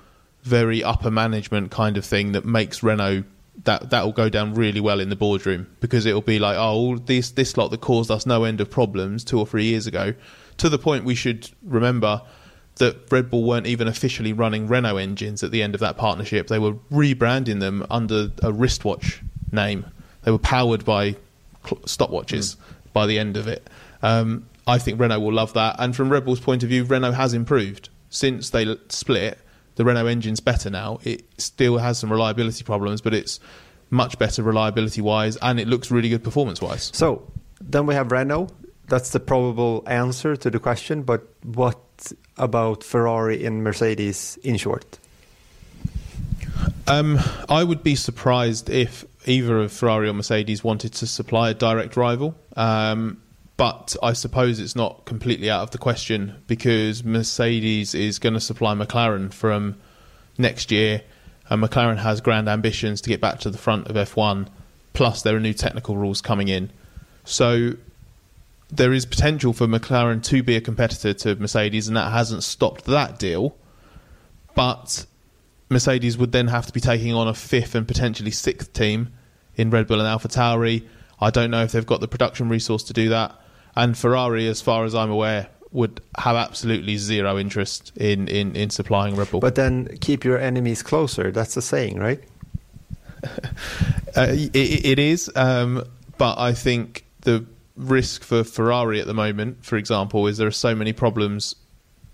[0.42, 3.24] very upper management kind of thing that makes Renault
[3.62, 6.98] that that will go down really well in the boardroom because it'll be like, oh,
[6.98, 10.14] this this lot that caused us no end of problems two or three years ago,
[10.56, 12.20] to the point we should remember
[12.76, 16.48] that Red Bull weren't even officially running Renault engines at the end of that partnership.
[16.48, 19.22] They were rebranding them under a wristwatch
[19.52, 19.86] name.
[20.22, 21.16] They were powered by
[21.64, 22.58] stopwatches mm.
[22.92, 23.68] by the end of it.
[24.02, 25.76] Um, I think Renault will love that.
[25.78, 29.38] And from Red Bull's point of view, Renault has improved since they split.
[29.76, 31.00] The Renault engine's better now.
[31.02, 33.40] It still has some reliability problems, but it's
[33.90, 36.90] much better reliability wise, and it looks really good performance wise.
[36.94, 38.50] So then we have Renault.
[38.88, 41.02] That's the probable answer to the question.
[41.02, 41.78] But what
[42.36, 44.98] about Ferrari and Mercedes in short?
[46.86, 51.54] Um, I would be surprised if either of Ferrari or Mercedes wanted to supply a
[51.54, 52.34] direct rival.
[52.56, 53.20] Um,
[53.56, 58.40] but I suppose it's not completely out of the question because Mercedes is going to
[58.40, 59.76] supply McLaren from
[60.38, 61.02] next year,
[61.48, 64.48] and McLaren has grand ambitions to get back to the front of F1.
[64.92, 66.70] Plus, there are new technical rules coming in,
[67.24, 67.74] so
[68.70, 72.86] there is potential for McLaren to be a competitor to Mercedes, and that hasn't stopped
[72.86, 73.56] that deal.
[74.54, 75.06] But
[75.68, 79.12] Mercedes would then have to be taking on a fifth and potentially sixth team
[79.56, 80.86] in Red Bull and AlphaTauri.
[81.20, 83.34] I don't know if they've got the production resource to do that.
[83.76, 88.70] And Ferrari, as far as I'm aware, would have absolutely zero interest in, in, in
[88.70, 89.40] supplying Red Bull.
[89.40, 91.32] But then keep your enemies closer.
[91.32, 92.22] That's the saying, right?
[94.16, 95.30] uh, it, it is.
[95.34, 95.84] Um,
[96.18, 97.44] but I think the
[97.76, 101.56] risk for Ferrari at the moment, for example, is there are so many problems.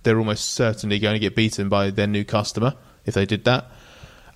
[0.04, 2.74] They're almost certainly going to get beaten by their new customer
[3.06, 3.66] if they did that.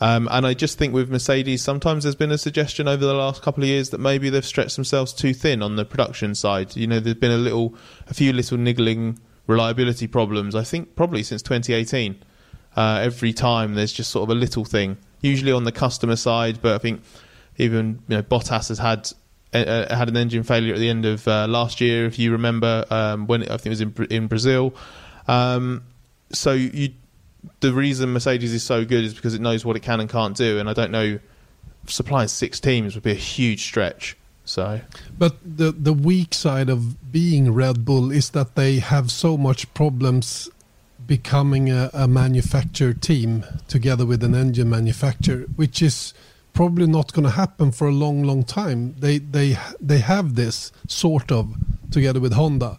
[0.01, 3.43] Um, and I just think with Mercedes, sometimes there's been a suggestion over the last
[3.43, 6.77] couple of years that maybe they've stretched themselves too thin on the production side.
[6.77, 7.75] You know, there's been a little,
[8.09, 10.55] a few little niggling reliability problems.
[10.55, 12.23] I think probably since 2018.
[12.77, 16.61] Uh, every time there's just sort of a little thing, usually on the customer side.
[16.61, 17.03] But I think
[17.57, 19.11] even you know Bottas has had
[19.53, 22.85] uh, had an engine failure at the end of uh, last year, if you remember,
[22.91, 24.75] um, when it, I think it was in in Brazil.
[25.29, 25.85] Um,
[26.33, 26.95] so you
[27.61, 30.37] the reason Mercedes is so good is because it knows what it can and can't
[30.37, 31.19] do, and I don't know
[31.87, 34.17] supplying six teams would be a huge stretch.
[34.45, 34.81] So,
[35.19, 39.73] but the the weak side of being Red Bull is that they have so much
[39.73, 40.51] problems
[41.07, 46.13] becoming a, a manufacturer team together with an engine manufacturer, which is
[46.53, 48.95] probably not going to happen for a long, long time.
[48.99, 51.55] They they they have this sort of
[51.91, 52.77] together with Honda,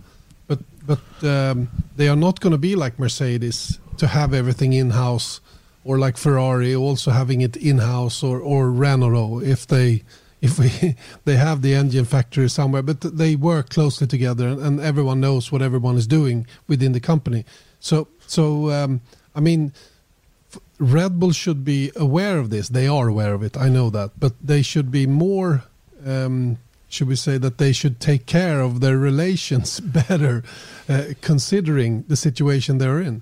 [0.85, 5.41] but um, they are not going to be like Mercedes to have everything in house,
[5.83, 10.03] or like Ferrari also having it in house, or or Renault if they
[10.41, 14.79] if we they have the engine factory somewhere, but they work closely together, and, and
[14.79, 17.45] everyone knows what everyone is doing within the company.
[17.79, 19.01] So so um,
[19.35, 19.73] I mean.
[20.77, 22.67] Red Bull should be aware of this.
[22.67, 23.55] They are aware of it.
[23.55, 25.63] I know that, but they should be more.
[26.05, 26.57] Um,
[26.95, 30.43] should we say that they should take care of their relations better,
[30.87, 33.21] uh, considering the situation they're in?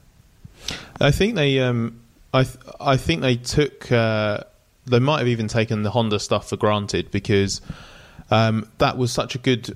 [1.02, 2.00] I think they, um,
[2.34, 4.42] I, th- I think they took, uh,
[4.86, 7.62] they might have even taken the Honda stuff for granted because
[8.30, 9.76] um, that was such a good,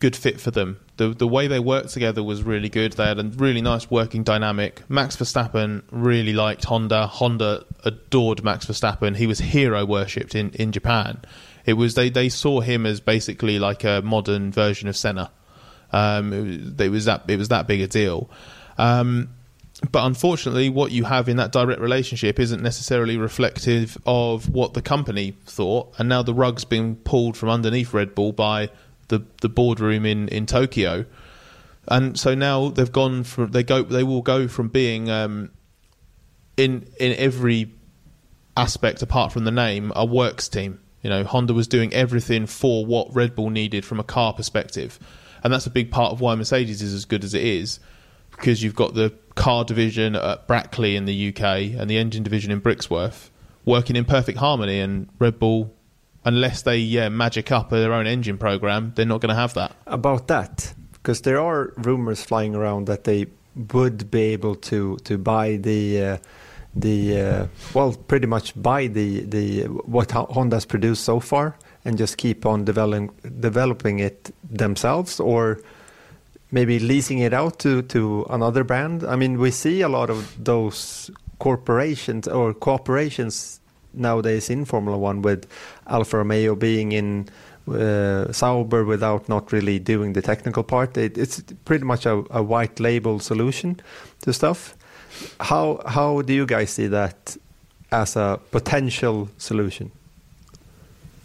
[0.00, 0.80] good fit for them.
[0.96, 2.94] The the way they worked together was really good.
[2.94, 4.82] They had a really nice working dynamic.
[4.90, 7.06] Max Verstappen really liked Honda.
[7.06, 9.16] Honda adored Max Verstappen.
[9.16, 11.20] He was hero worshipped in, in Japan.
[11.68, 15.30] It was they, they saw him as basically like a modern version of Senna.
[15.92, 18.30] Um, it, was, it was that it was that big a deal.
[18.78, 19.28] Um,
[19.92, 24.80] but unfortunately, what you have in that direct relationship isn't necessarily reflective of what the
[24.80, 25.92] company thought.
[25.98, 28.70] And now the rug's been pulled from underneath Red Bull by
[29.08, 31.04] the, the boardroom in, in Tokyo.
[31.86, 35.50] And so now they've gone from they go they will go from being um,
[36.56, 37.74] in in every
[38.56, 40.80] aspect apart from the name a works team.
[41.02, 44.98] You know, Honda was doing everything for what Red Bull needed from a car perspective,
[45.42, 47.80] and that's a big part of why Mercedes is as good as it is
[48.30, 51.40] because you've got the car division at Brackley in the UK
[51.78, 53.30] and the engine division in Brixworth
[53.68, 55.72] working in perfect harmony, and Red Bull,
[56.24, 59.76] unless they yeah, magic up their own engine program, they're not going to have that.
[59.86, 63.26] About that, because there are rumors flying around that they
[63.72, 66.02] would be able to to buy the.
[66.02, 66.18] Uh,
[66.80, 72.16] the uh, well, pretty much buy the the what Honda's produced so far and just
[72.16, 73.10] keep on developing
[73.40, 75.60] developing it themselves, or
[76.50, 79.04] maybe leasing it out to to another brand.
[79.04, 83.60] I mean, we see a lot of those corporations or cooperations
[83.94, 85.46] nowadays in Formula One with
[85.86, 87.28] Alfa Romeo being in
[87.68, 90.96] uh, Sauber without not really doing the technical part.
[90.96, 93.80] It, it's pretty much a, a, white label solution
[94.22, 94.74] to stuff.
[95.40, 97.36] How how do you guys see that
[97.90, 99.90] as a potential solution?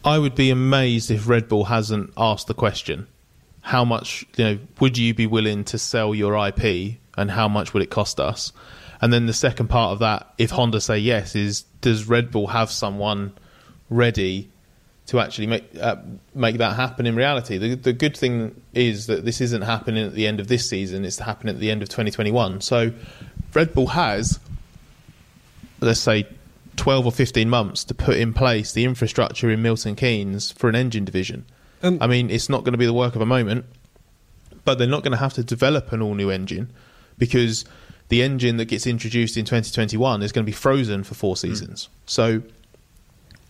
[0.05, 3.07] I would be amazed if Red Bull hasn't asked the question
[3.63, 7.73] how much you know would you be willing to sell your IP and how much
[7.73, 8.51] would it cost us?
[9.01, 12.47] And then the second part of that, if Honda say yes, is does Red Bull
[12.47, 13.33] have someone
[13.89, 14.49] ready
[15.07, 15.97] to actually make uh,
[16.35, 17.57] make that happen in reality?
[17.57, 21.05] The, the good thing is that this isn't happening at the end of this season;
[21.05, 22.61] it's happening at the end of 2021.
[22.61, 22.91] So
[23.53, 24.39] Red Bull has,
[25.79, 26.27] let's say,
[26.75, 30.75] 12 or 15 months to put in place the infrastructure in Milton Keynes for an
[30.75, 31.45] engine division.
[31.83, 33.65] I mean, it's not going to be the work of a moment,
[34.63, 36.71] but they're not going to have to develop an all new engine
[37.17, 37.65] because
[38.07, 41.47] the engine that gets introduced in 2021 is going to be frozen for four hmm.
[41.47, 41.85] seasons.
[41.85, 42.09] Mm.
[42.09, 42.43] So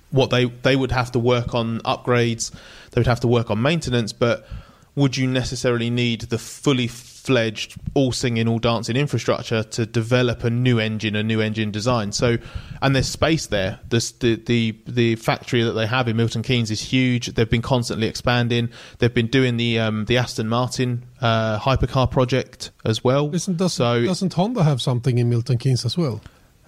[0.10, 2.52] what they they would have to work on upgrades,
[2.92, 4.48] they would have to work on maintenance, but
[4.96, 6.88] would you necessarily need the fully
[7.26, 12.12] fledged, all singing, all dancing infrastructure to develop a new engine, a new engine design?
[12.12, 12.38] So,
[12.82, 13.80] and there's space there.
[13.90, 17.28] This, the the the factory that they have in Milton Keynes is huge.
[17.28, 18.70] They've been constantly expanding.
[19.00, 23.34] They've been doing the um, the Aston Martin uh, hypercar project as well.
[23.34, 26.22] Isn't doesn't, so, doesn't Honda have something in Milton Keynes as well?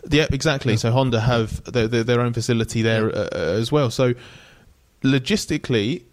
[0.09, 0.73] Yeah, exactly.
[0.73, 0.77] Yeah.
[0.77, 3.27] So Honda have their, their, their own facility there yeah.
[3.33, 3.89] uh, as well.
[3.89, 4.13] So
[5.01, 6.03] logistically,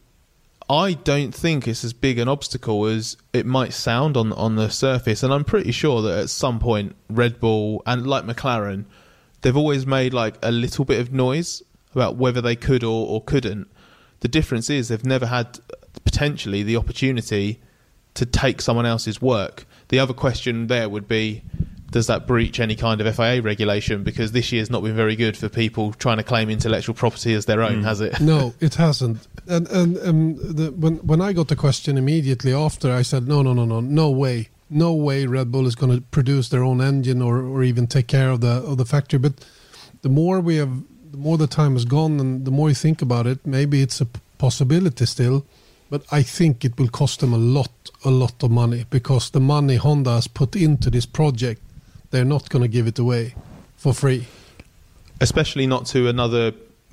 [0.69, 4.71] I don't think it's as big an obstacle as it might sound on on the
[4.71, 8.85] surface, and I'm pretty sure that at some point Red Bull and like McLaren,
[9.43, 11.63] they've always made like a little bit of noise
[11.95, 13.69] about whether they could or, or couldn't.
[14.21, 15.59] The difference is they've never had
[16.05, 17.61] potentially the opportunity
[18.15, 19.67] to take someone else's work.
[19.89, 21.43] The other question there would be
[21.93, 24.03] does that breach any kind of FIA regulation?
[24.03, 27.45] Because this year's not been very good for people trying to claim intellectual property as
[27.45, 27.85] their own, mm.
[27.85, 28.19] has it?
[28.19, 29.29] No, it hasn't.
[29.47, 33.43] And and um, the, when when I got the question immediately after, I said, no,
[33.43, 36.81] no, no, no, no way, no way, Red Bull is going to produce their own
[36.81, 39.19] engine or or even take care of the of the factory.
[39.19, 39.33] But
[40.03, 43.03] the more we have, the more the time has gone, and the more you think
[43.03, 44.07] about it, maybe it's a
[44.39, 45.45] possibility still.
[45.91, 49.41] But I think it will cost them a lot, a lot of money because the
[49.41, 51.61] money Honda has put into this project
[52.13, 53.35] they're not going to give it away
[53.77, 54.27] for free.
[55.21, 56.53] Especially not to another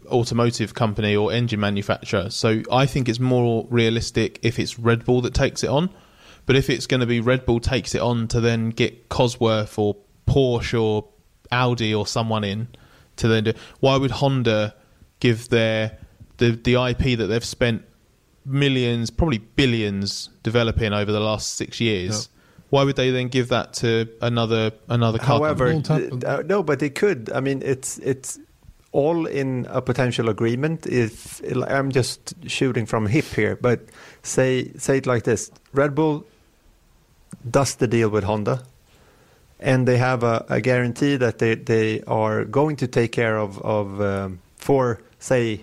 [0.09, 2.29] automotive company or engine manufacturer.
[2.29, 5.89] So I think it's more realistic if it's Red Bull that takes it on.
[6.45, 9.77] But if it's going to be Red Bull takes it on to then get Cosworth
[9.77, 9.95] or
[10.27, 11.07] Porsche or
[11.51, 12.67] Audi or someone in
[13.17, 14.75] to then do, why would Honda
[15.19, 15.97] give their
[16.37, 17.83] the the IP that they've spent
[18.45, 22.29] millions, probably billions developing over the last six years?
[22.69, 25.39] why would they then give that to another another car?
[25.39, 25.81] However,
[26.25, 27.31] uh, no, but they could.
[27.31, 28.39] I mean, it's it's
[28.91, 30.87] all in a potential agreement.
[30.87, 33.81] If I'm just shooting from hip here, but
[34.23, 36.25] say say it like this: Red Bull
[37.49, 38.63] does the deal with Honda,
[39.59, 43.59] and they have a, a guarantee that they they are going to take care of
[43.61, 45.61] of um, for say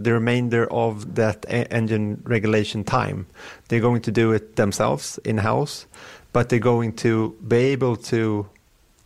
[0.00, 3.26] the remainder of that engine regulation time.
[3.68, 5.86] They're going to do it themselves in house
[6.32, 8.48] but they're going to be able to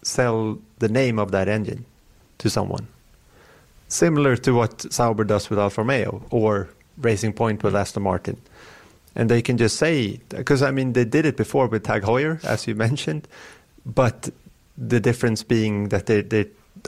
[0.02, 1.84] sell the name of that engine
[2.38, 2.86] to someone.
[3.92, 7.80] Similar to what Sauber does with Alfa Romeo or Racing Point with mm.
[7.80, 8.40] Aston Martin.
[9.14, 12.42] And they can just say, because I mean, they did it before with Tag Heuer,
[12.42, 13.28] as you mentioned,
[13.84, 14.30] but
[14.78, 16.46] the difference being that they, they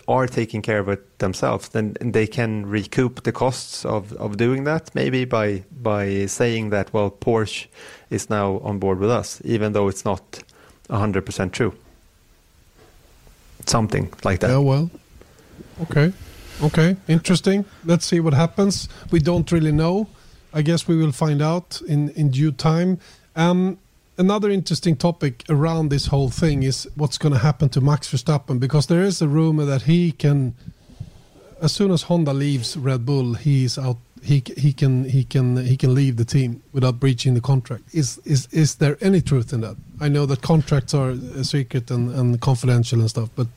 [0.09, 4.65] are taking care of it themselves, then they can recoup the costs of, of doing
[4.65, 7.67] that maybe by by saying that well Porsche
[8.09, 10.43] is now on board with us, even though it's not
[10.91, 11.75] hundred percent true.
[13.67, 14.49] Something like that.
[14.49, 14.91] Yeah, well,
[15.83, 16.15] okay,
[16.63, 17.65] okay, interesting.
[17.85, 18.89] Let's see what happens.
[19.11, 20.09] We don't really know.
[20.53, 22.99] I guess we will find out in in due time.
[23.37, 23.79] Um,
[24.17, 28.61] another interesting topic around this whole thing is what's going to happen to Max Verstappen
[28.61, 30.55] because there is a rumor that he can,
[31.61, 33.99] as soon as Honda leaves Red Bull, he's out.
[34.23, 37.83] He he can he can he can leave the team without breaching the contract.
[37.93, 39.77] Is is is there any truth in that?
[40.01, 43.49] I know that contracts are secret and, and confidential and stuff, but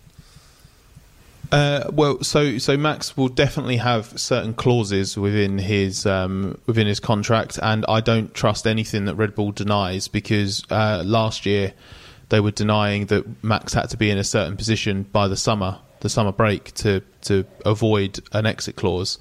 [1.52, 7.00] uh, well, so so Max will definitely have certain clauses within his um, within his
[7.00, 11.74] contract, and I don't trust anything that Red Bull denies because uh, last year
[12.30, 15.80] they were denying that Max had to be in a certain position by the summer,
[16.02, 19.18] the summer break, to to avoid an exit clause.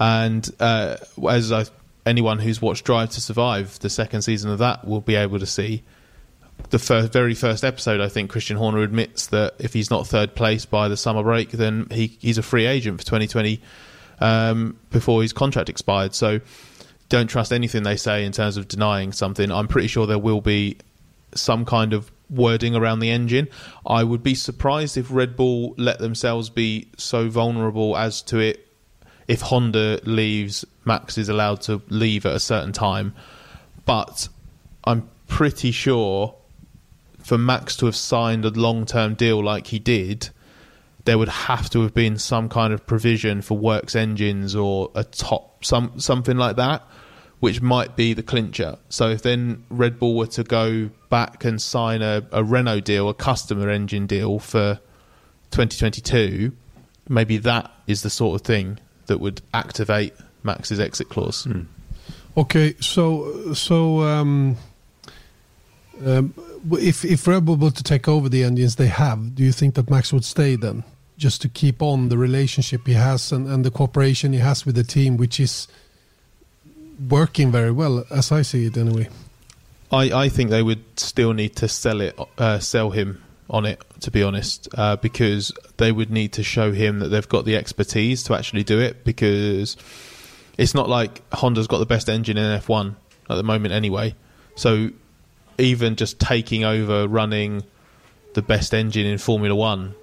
[0.00, 0.96] And uh,
[1.28, 1.66] as I,
[2.04, 5.46] anyone who's watched Drive to Survive, the second season of that, will be able to
[5.46, 5.84] see
[6.70, 10.34] the first, very first episode, I think Christian Horner admits that if he's not third
[10.34, 13.60] place by the summer break, then he, he's a free agent for 2020
[14.20, 16.14] um, before his contract expired.
[16.14, 16.40] So
[17.08, 19.50] don't trust anything they say in terms of denying something.
[19.50, 20.78] I'm pretty sure there will be
[21.34, 23.48] some kind of wording around the engine.
[23.84, 28.66] I would be surprised if Red Bull let themselves be so vulnerable as to it.
[29.26, 33.14] If Honda leaves, Max is allowed to leave at a certain time.
[33.84, 34.28] But
[34.84, 36.34] I'm pretty sure
[37.30, 40.30] for Max to have signed a long term deal like he did,
[41.04, 45.04] there would have to have been some kind of provision for works engines or a
[45.04, 46.82] top some something like that,
[47.38, 48.78] which might be the clincher.
[48.88, 53.08] So if then Red Bull were to go back and sign a, a Renault deal,
[53.08, 54.80] a customer engine deal for
[55.52, 56.50] 2022,
[57.08, 61.44] maybe that is the sort of thing that would activate Max's exit clause.
[61.44, 61.62] Hmm.
[62.36, 64.56] Okay, so so um,
[66.04, 66.34] um,
[66.72, 69.74] if if Red Bull were to take over the engines they have, do you think
[69.74, 70.84] that Max would stay then,
[71.16, 74.74] just to keep on the relationship he has and, and the cooperation he has with
[74.74, 75.68] the team, which is
[77.08, 79.08] working very well, as I see it anyway?
[79.92, 83.82] I, I think they would still need to sell it, uh, sell him on it,
[84.00, 87.56] to be honest, uh, because they would need to show him that they've got the
[87.56, 89.04] expertise to actually do it.
[89.04, 89.76] Because
[90.56, 92.94] it's not like Honda's got the best engine in F1
[93.28, 94.14] at the moment, anyway.
[94.54, 94.90] So
[95.60, 97.62] even just taking over running
[98.34, 99.94] the best engine in Formula One,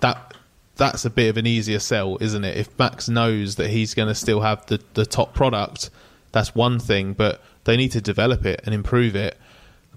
[0.00, 0.34] that
[0.76, 2.56] that's a bit of an easier sell, isn't it?
[2.56, 5.90] If Max knows that he's going to still have the, the top product,
[6.32, 9.36] that's one thing, but they need to develop it and improve it.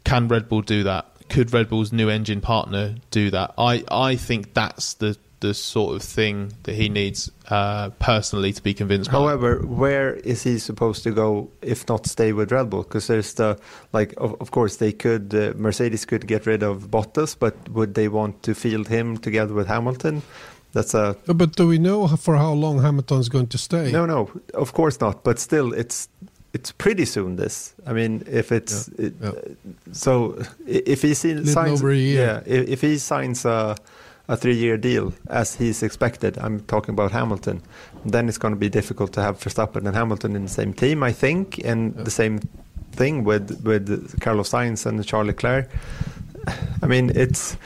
[0.04, 1.06] Can Red Bull do that?
[1.30, 3.54] Could Red Bull's new engine partner do that?
[3.58, 8.64] I, I think that's the the sort of thing that he needs uh, personally to
[8.64, 9.12] be convinced.
[9.12, 9.66] However, by.
[9.66, 12.84] where is he supposed to go if not stay with Red Bull?
[12.84, 13.60] Because there's the
[13.92, 17.94] like, of, of course, they could uh, Mercedes could get rid of Bottas, but would
[17.94, 20.22] they want to field him together with Hamilton?
[20.72, 21.16] That's a.
[21.26, 23.92] But do we know for how long Hamilton's going to stay?
[23.92, 25.24] No, no, of course not.
[25.26, 26.08] But still, it's
[26.54, 27.36] it's pretty soon.
[27.36, 29.32] This, I mean, if it's yeah, it, yeah.
[29.92, 33.76] so, if he signs, yeah, if, if he signs a
[34.34, 36.38] a three-year deal as he's expected.
[36.40, 37.62] I'm talking about Hamilton.
[38.04, 41.04] Then it's going to be difficult to have Verstappen and Hamilton in the same team,
[41.04, 42.04] I think, and yeah.
[42.04, 42.40] the same
[42.92, 45.70] thing with with Carlos Sainz and Charles Leclerc.
[46.82, 47.58] I mean, it's.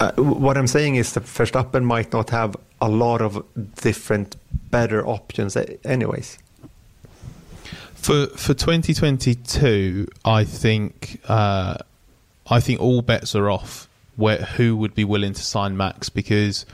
[0.00, 3.44] Uh, what I'm saying is that Verstappen might not have a lot of
[3.82, 4.36] different,
[4.70, 6.38] better options, anyways.
[7.94, 11.76] For for 2022, I think uh,
[12.46, 13.87] I think all bets are off
[14.18, 16.66] where who would be willing to sign Max because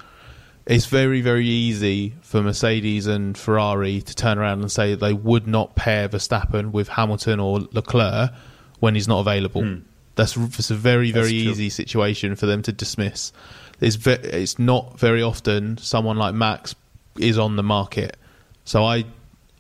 [0.65, 5.47] it's very very easy for Mercedes and Ferrari to turn around and say they would
[5.47, 8.33] not pair Verstappen with Hamilton or Leclerc
[8.81, 9.63] when he's not available.
[9.63, 9.81] Hmm.
[10.17, 13.31] That's, that's a very very easy situation for them to dismiss.
[13.79, 16.75] It's ve- it's not very often someone like Max
[17.19, 18.17] is on the market.
[18.65, 19.05] So I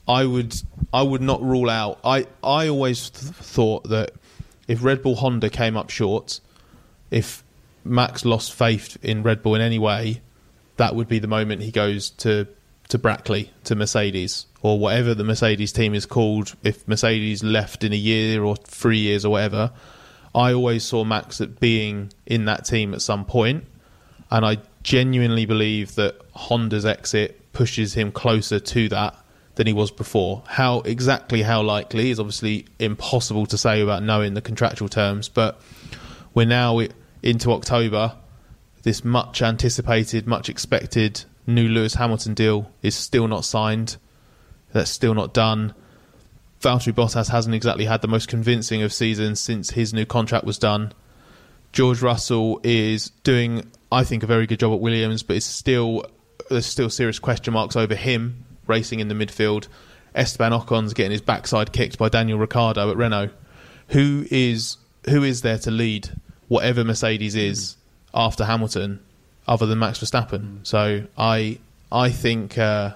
[0.08, 0.54] I would
[0.90, 2.00] I would not rule out.
[2.02, 4.12] I I always th- thought that
[4.68, 6.40] if Red Bull Honda came up short,
[7.10, 7.43] if
[7.84, 10.20] Max lost faith in Red Bull in any way,
[10.76, 12.46] that would be the moment he goes to
[12.88, 16.54] to Brackley to Mercedes or whatever the Mercedes team is called.
[16.62, 19.72] If Mercedes left in a year or three years or whatever,
[20.34, 23.64] I always saw Max at being in that team at some point,
[24.30, 29.16] and I genuinely believe that Honda's exit pushes him closer to that
[29.54, 30.42] than he was before.
[30.46, 35.60] How exactly how likely is obviously impossible to say about knowing the contractual terms, but
[36.34, 36.80] we're now
[37.24, 38.16] into October,
[38.82, 43.96] this much anticipated, much expected new Lewis Hamilton deal is still not signed.
[44.72, 45.74] That's still not done.
[46.60, 50.58] Valtteri Bottas hasn't exactly had the most convincing of seasons since his new contract was
[50.58, 50.92] done.
[51.72, 56.04] George Russell is doing, I think, a very good job at Williams, but it's still
[56.50, 59.66] there's still serious question marks over him racing in the midfield.
[60.14, 63.30] Esteban Ocon's getting his backside kicked by Daniel Ricciardo at Renault.
[63.88, 64.76] Who is
[65.08, 66.10] who is there to lead
[66.48, 67.76] whatever Mercedes is
[68.12, 69.00] after Hamilton,
[69.46, 70.40] other than Max Verstappen.
[70.40, 70.66] Mm.
[70.66, 71.58] So I
[71.90, 72.94] I think uh,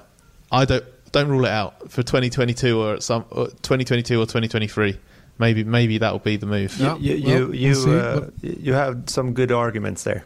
[0.51, 4.99] I don't don't rule it out for 2022 or some 2022 or 2023.
[5.39, 6.77] Maybe maybe that will be the move.
[6.79, 10.25] You you well, you, we'll uh, you have some good arguments there.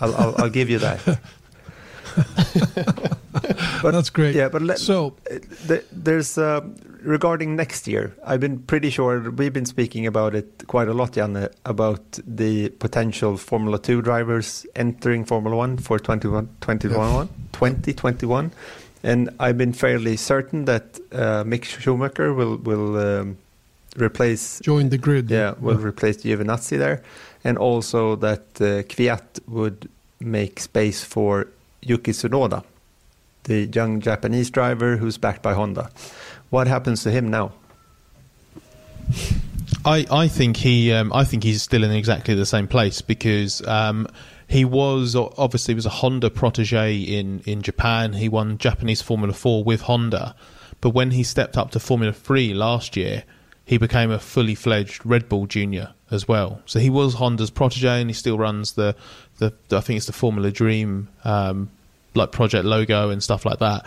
[0.00, 1.00] I'll I'll, I'll give you that.
[3.82, 4.34] but, That's great.
[4.34, 5.16] Yeah, but let, so
[5.92, 6.60] there's uh,
[7.02, 8.14] regarding next year.
[8.24, 12.68] I've been pretty sure we've been speaking about it quite a lot, Janne, about the
[12.70, 18.52] potential Formula Two drivers entering Formula One for 2021, 2021.
[19.02, 23.38] and I've been fairly certain that uh, Mick Schumacher will will um,
[23.96, 25.30] replace join the grid.
[25.30, 25.86] Yeah, will yeah.
[25.86, 27.02] replace Giovinazzi there,
[27.44, 29.88] and also that uh, Kvyat would
[30.20, 31.48] make space for
[31.82, 32.64] Yuki Tsunoda,
[33.44, 35.90] the young Japanese driver who's backed by Honda.
[36.52, 37.52] What happens to him now?
[39.86, 43.66] I, I think he um, I think he's still in exactly the same place because
[43.66, 44.06] um,
[44.48, 48.12] he was obviously was a Honda protege in, in Japan.
[48.12, 50.36] He won Japanese Formula Four with Honda,
[50.82, 53.24] but when he stepped up to Formula Three last year,
[53.64, 56.60] he became a fully fledged Red Bull junior as well.
[56.66, 58.94] So he was Honda's protege, and he still runs the
[59.38, 61.70] the, I think it's the Formula Dream um,
[62.14, 63.86] like project logo and stuff like that.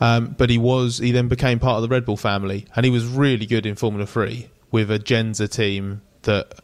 [0.00, 2.90] Um, but he was he then became part of the Red Bull family, and he
[2.90, 6.60] was really good in Formula Three with a Jenzer team that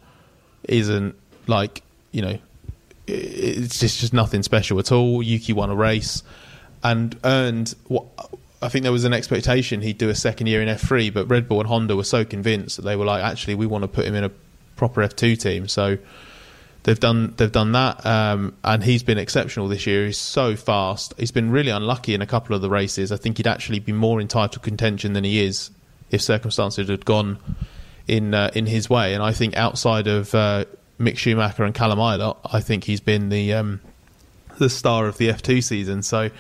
[0.65, 1.15] isn't
[1.47, 1.83] like
[2.13, 2.39] you know
[3.07, 5.23] it's just just nothing special at all.
[5.23, 6.23] Yuki won a race
[6.83, 8.05] and earned what
[8.63, 11.49] I think there was an expectation he'd do a second year in F3, but Red
[11.49, 14.07] Bull and Honda were so convinced that they were like, actually, we want to put
[14.07, 14.31] him in a
[14.77, 15.69] proper F2 team.
[15.69, 15.99] So
[16.85, 20.07] they've done they've done that, um, and he's been exceptional this year.
[20.07, 21.13] He's so fast.
[21.19, 23.11] He's been really unlucky in a couple of the races.
[23.11, 25.71] I think he'd actually be more entitled to contention than he is
[26.11, 27.39] if circumstances had gone
[28.07, 29.15] in uh, in his way.
[29.15, 30.67] And I think outside of uh,
[31.01, 33.81] Mick Schumacher and Callum Ilott, I think he's been the um,
[34.59, 36.03] the star of the F2 season.
[36.03, 36.31] So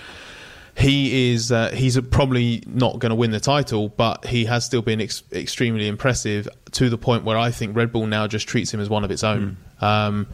[0.76, 4.82] he is uh, he's probably not going to win the title, but he has still
[4.82, 8.74] been ex- extremely impressive to the point where I think Red Bull now just treats
[8.74, 9.40] him as one of its own.
[9.40, 9.56] Mm.
[9.84, 10.28] Um,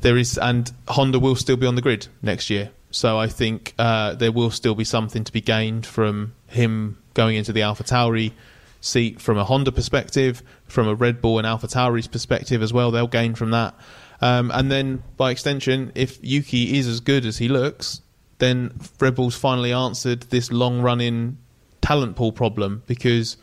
[0.00, 3.74] there is, and Honda will still be on the grid next year, so I think
[3.78, 8.32] uh, there will still be something to be gained from him going into the AlphaTauri
[8.80, 12.90] seat from a Honda perspective, from a Red Bull and AlphaTauri's perspective as well.
[12.90, 13.74] They'll gain from that.
[14.20, 18.02] Um, and then, by extension, if Yuki is as good as he looks,
[18.38, 21.38] then Red Bull's finally answered this long running
[21.80, 23.36] talent pool problem because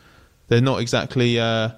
[0.48, 1.70] they're not exactly uh,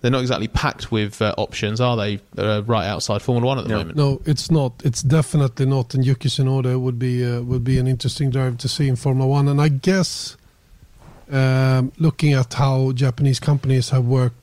[0.00, 2.20] they're not exactly packed with uh, options, are they?
[2.36, 3.78] Uh, right outside Formula One at the no.
[3.78, 3.96] moment.
[3.96, 4.80] No, it's not.
[4.84, 5.94] It's definitely not.
[5.94, 9.28] And Yuki Tsunoda would be uh, would be an interesting driver to see in Formula
[9.28, 9.48] One.
[9.48, 10.36] And I guess
[11.30, 14.36] um, looking at how Japanese companies have worked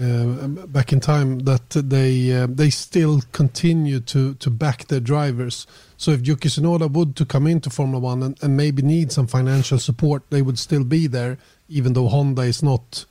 [0.00, 5.66] uh, back in time, that they uh, they still continue to to back their drivers.
[5.96, 9.26] So if Yuki Tsunoda would to come into Formula One and, and maybe need some
[9.26, 11.38] financial support, they would still be there,
[11.68, 13.04] even though Honda is not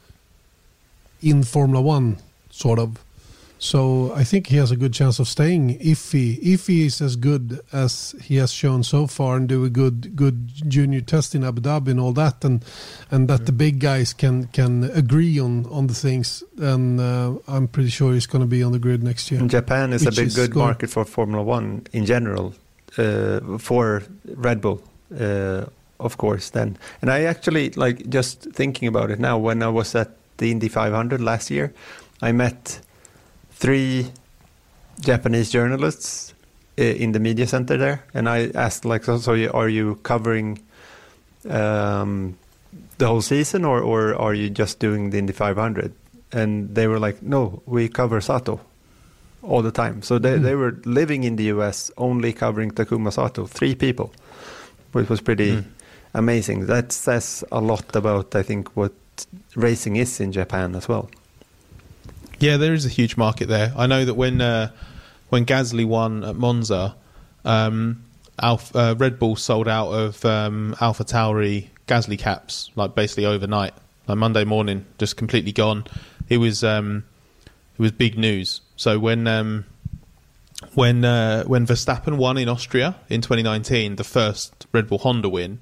[1.22, 2.17] in Formula One,
[2.49, 2.97] sort of.
[3.61, 6.99] So I think he has a good chance of staying if he if he is
[6.99, 11.36] as good as he has shown so far and do a good good junior test
[11.36, 12.65] in Abu Dhabi and all that and
[13.11, 17.67] and that the big guys can can agree on on the things then uh, I'm
[17.67, 19.39] pretty sure he's going to be on the grid next year.
[19.39, 22.55] And Japan is a big good market for Formula One in general
[22.97, 24.82] uh, for Red Bull,
[25.19, 25.65] uh,
[25.99, 26.49] of course.
[26.49, 29.38] Then, and I actually like just thinking about it now.
[29.38, 30.09] When I was at
[30.42, 31.74] the Indy 500 last year,
[32.22, 32.82] I met
[33.52, 34.12] three
[35.00, 36.34] Japanese journalists
[36.80, 40.60] uh, in the media center there, and I asked like, so, so are you covering
[41.48, 42.38] um,
[42.98, 45.94] the whole season, or or are you just doing the Indy 500?
[46.34, 48.60] And they were like, no, we cover Sato
[49.44, 50.02] all the time.
[50.02, 50.44] So they, mm.
[50.44, 54.12] they were living in the US only covering Takuma Sato, three people,
[54.94, 55.66] which was pretty mm.
[56.14, 56.68] amazing.
[56.68, 58.94] That says a lot about, I think, what
[59.55, 61.09] racing is in Japan as well.
[62.39, 63.72] Yeah, there is a huge market there.
[63.78, 64.72] I know that when uh,
[65.30, 66.95] when Gasly won at Monza,
[67.45, 68.03] um,
[68.39, 73.74] Alpha, uh, Red Bull sold out of um, AlphaTauri Gasly caps, like basically overnight,
[74.07, 75.86] like Monday morning, just completely gone.
[76.30, 77.03] It was um,
[77.45, 78.61] it was big news.
[78.76, 79.65] So when um,
[80.74, 85.61] when uh, when Verstappen won in Austria in 2019, the first Red Bull Honda win,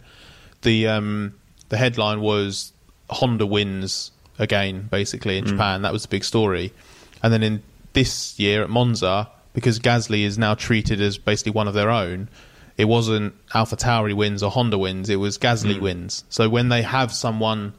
[0.62, 1.36] the um,
[1.70, 2.74] the headline was
[3.10, 5.50] Honda wins again, basically in mm.
[5.50, 5.82] Japan.
[5.82, 6.74] That was the big story.
[7.22, 11.68] And then in this year at Monza, because Gasly is now treated as basically one
[11.68, 12.30] of their own,
[12.78, 15.82] it wasn't Alpha Tauri wins or Honda wins, it was Gasly mm.
[15.82, 16.24] wins.
[16.30, 17.74] So when they have someone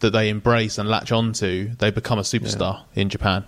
[0.00, 3.02] that they embrace and latch onto, they become a superstar yeah.
[3.02, 3.44] in Japan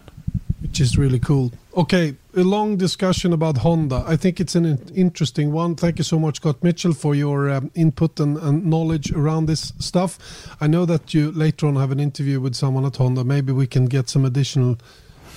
[0.64, 1.52] which is really cool.
[1.76, 4.02] Okay, a long discussion about Honda.
[4.06, 5.74] I think it's an interesting one.
[5.76, 9.74] Thank you so much, Scott Mitchell, for your um, input and, and, knowledge around this
[9.78, 10.18] stuff.
[10.62, 13.24] I know that you later on have an interview with someone at Honda.
[13.24, 14.78] Maybe we can get some additional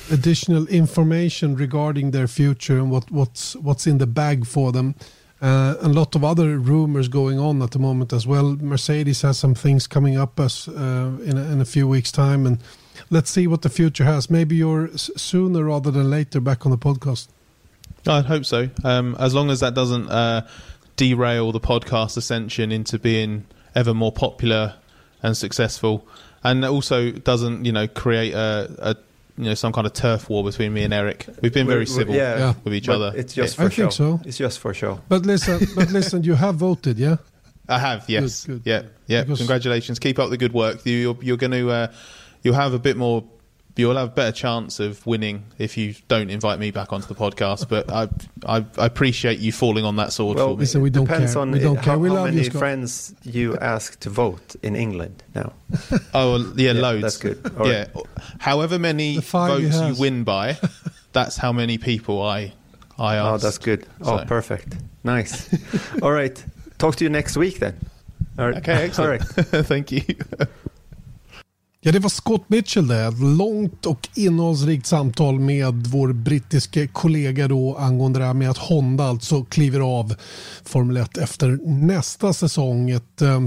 [0.10, 4.96] additional information regarding their future and what, what's what's in the bag for them.
[5.42, 8.56] Uh, a lot of other rumors going on at the moment as well.
[8.62, 12.48] Mercedes has some things coming up as uh, in, a, in a few weeks' time
[12.48, 12.60] and
[13.10, 14.30] let's see what the future has.
[14.30, 17.28] Maybe you're sooner rather than later back on the podcast.
[18.06, 18.70] I'd hope so.
[18.84, 20.48] Um, as long as that doesn't uh,
[20.96, 23.46] derail the podcast ascension into being
[23.76, 24.76] ever more popular
[25.22, 26.08] and successful,
[26.44, 28.96] and also doesn't you know create a, a
[29.38, 31.28] you know some kind of turf war between me and Erik.
[31.42, 32.54] We've been very civil yeah, yeah.
[32.64, 33.14] with each other.
[33.16, 33.82] It's just for I show.
[33.84, 34.20] think so.
[34.26, 35.00] It's just for show.
[35.08, 37.18] But listen, but listen, you have voted, yeah.
[37.70, 38.70] I have, yes, good, good.
[38.70, 39.24] yeah, yeah.
[39.24, 40.86] Because Congratulations, keep up the good work.
[40.86, 41.92] You, you're, you're going to uh,
[42.44, 43.24] you'll have a bit more
[43.78, 47.16] you'll have a better chance of winning if you don't invite me back onto the
[47.16, 47.70] podcast.
[47.70, 48.10] But I,
[48.46, 50.60] I, I appreciate you falling on that sword well, for me.
[50.62, 51.42] Listen, we don't depends care.
[51.42, 52.00] on we don't how, care.
[52.00, 55.54] We how many friends you ask to vote in England now.
[56.14, 57.02] Oh well, yeah, yeah, loads.
[57.04, 57.52] That's good.
[57.58, 58.06] All yeah, right.
[58.40, 60.58] however many votes you win by,
[61.14, 62.54] that's how many people I
[62.98, 63.44] I oh, ask.
[63.44, 63.86] Oh, that's good.
[64.02, 64.26] Oh, so.
[64.26, 64.78] perfect.
[65.04, 65.50] Nice.
[66.02, 66.44] All right.
[66.80, 67.78] Talk to you next week then.
[68.38, 68.58] All right.
[68.58, 69.22] Okay, excellent.
[69.22, 69.66] All right.
[69.66, 70.04] Thank you.
[71.88, 77.76] Ja, det var Scott Mitchell ett Långt och innehållsrikt samtal med vår brittiske kollega då
[77.78, 80.16] angående det här med att Honda alltså kliver av
[80.64, 82.90] Formel 1 efter nästa säsong.
[82.90, 83.42] Ett eh,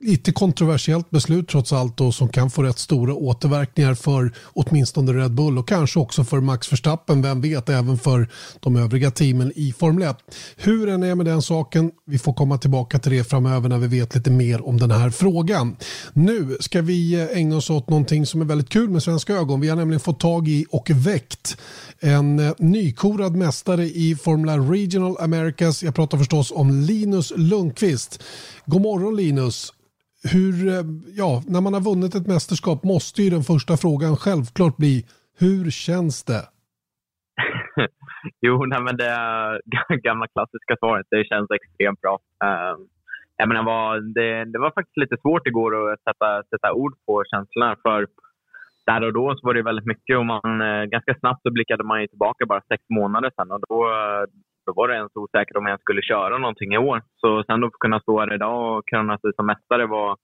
[0.00, 5.34] lite kontroversiellt beslut trots allt och som kan få rätt stora återverkningar för åtminstone Red
[5.34, 8.28] Bull och kanske också för Max Verstappen, vem vet, även för
[8.60, 10.16] de övriga teamen i Formel 1.
[10.56, 13.86] Hur än är med den saken, vi får komma tillbaka till det framöver när vi
[13.86, 15.76] vet lite mer om den här frågan.
[16.12, 19.60] Nu ska vi eh, ägna oss åt någonting som är väldigt kul med svenska ögon.
[19.60, 21.56] Vi har nämligen fått tag i och väckt
[22.00, 25.82] en eh, nykorad mästare i Formula Regional Americas.
[25.82, 28.22] Jag pratar förstås om Linus Lundqvist.
[28.66, 29.72] God morgon Linus!
[30.34, 30.84] Hur, eh,
[31.22, 35.04] ja, när man har vunnit ett mästerskap måste ju den första frågan självklart bli
[35.38, 36.42] hur känns det?
[38.46, 39.12] jo, nej, men det
[40.06, 41.06] gamla klassiska svaret.
[41.10, 42.14] Det känns extremt bra.
[42.44, 42.76] Uh,
[43.36, 47.22] jag menar, var, det, det, var faktiskt lite svårt igår att sätta, sätta ord på
[47.30, 47.76] känslorna.
[47.82, 48.06] För
[48.86, 51.84] där och då så var det väldigt mycket och man, eh, ganska snabbt så blickade
[51.84, 53.50] man tillbaka bara sex månader sedan.
[53.50, 53.78] Och då,
[54.66, 57.02] då var det ens osäkert om jag ens skulle köra någonting i år.
[57.20, 60.16] Så sen att kunna stå här idag och kröna ut som mästare var,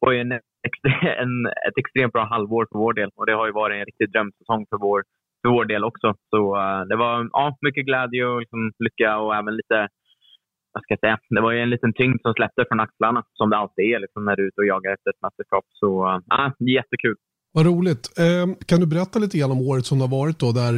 [0.00, 0.32] var ju en,
[1.22, 3.10] en, ett extremt bra halvår för vår del.
[3.16, 5.02] Och det har ju varit en riktig drömsäsong för vår,
[5.42, 6.14] för vår del också.
[6.30, 9.88] Så uh, det var ja, mycket glädje och liksom, lycka och även lite
[10.76, 11.18] vad ska jag säga?
[11.30, 14.24] Det var ju en liten tyngd som släppte från axlarna, som det alltid är liksom,
[14.24, 15.64] när du är ute och jagar efter ett mästerskap.
[15.68, 15.90] Så
[16.38, 17.16] äh, jättekul.
[17.56, 18.04] Vad roligt.
[18.24, 20.74] Eh, kan du berätta lite grann om året som det har varit då, där,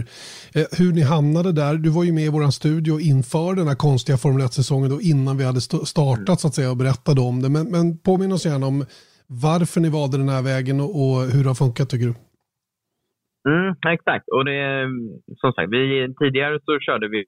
[0.58, 1.74] eh, hur ni hamnade där?
[1.84, 5.34] Du var ju med i vår studio inför den här konstiga Formel 1-säsongen då innan
[5.38, 5.62] vi hade
[5.94, 7.50] startat så att säga och berättade om det.
[7.56, 8.78] Men, men påminn oss gärna om
[9.46, 12.14] varför ni valde den här vägen och, och hur det har funkat tycker du?
[13.50, 14.26] Mm, exakt.
[14.34, 14.60] Och det,
[15.42, 17.18] som sagt, vi, tidigare så körde vi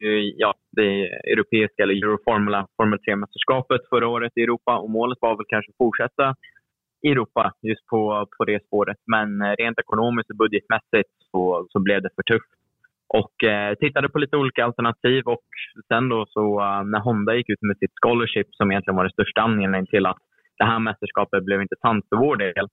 [0.44, 0.90] ja, det
[1.34, 5.82] europeiska eller Euroformula Formel 3-mästerskapet förra året i Europa och målet var väl kanske att
[5.84, 6.26] fortsätta
[7.02, 8.96] i Europa just på, på det spåret.
[9.06, 12.50] Men eh, rent ekonomiskt och budgetmässigt så, så blev det för tufft.
[13.08, 15.46] Och eh, tittade på lite olika alternativ och
[15.88, 19.12] sen då så uh, när Honda gick ut med sitt scholarship som egentligen var den
[19.12, 20.22] största anledningen till att
[20.58, 22.66] det här mästerskapet blev intressant för vår del.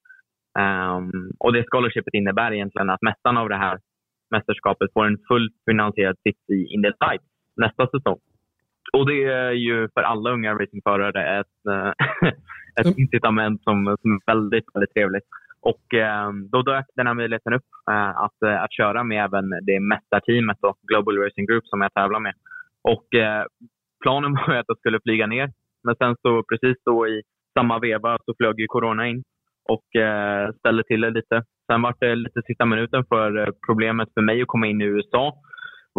[0.59, 3.78] Um, och det scholarshipet innebär egentligen att mästaren av det här
[4.32, 6.91] mästerskapet får en fullt finansierad sits i Indy
[7.55, 8.19] nästa säsong.
[8.93, 11.91] Och det är ju för alla unga racingförare ett, eh,
[12.80, 12.99] ett mm.
[12.99, 15.23] incitament som, som är väldigt, väldigt trevligt.
[15.61, 19.49] Och eh, då dök den här möjligheten upp eh, att, eh, att köra med även
[19.49, 22.34] det mästarteamet, då, Global Racing Group, som jag tävlar med.
[22.84, 23.43] Och eh,
[24.03, 25.51] planen var att jag skulle flyga ner.
[25.84, 27.21] Men sen så precis då i
[27.59, 29.23] samma veva så flög ju corona in
[29.69, 31.43] och eh, ställde till det lite.
[31.71, 35.34] Sen var det lite sista minuten för problemet för mig att komma in i USA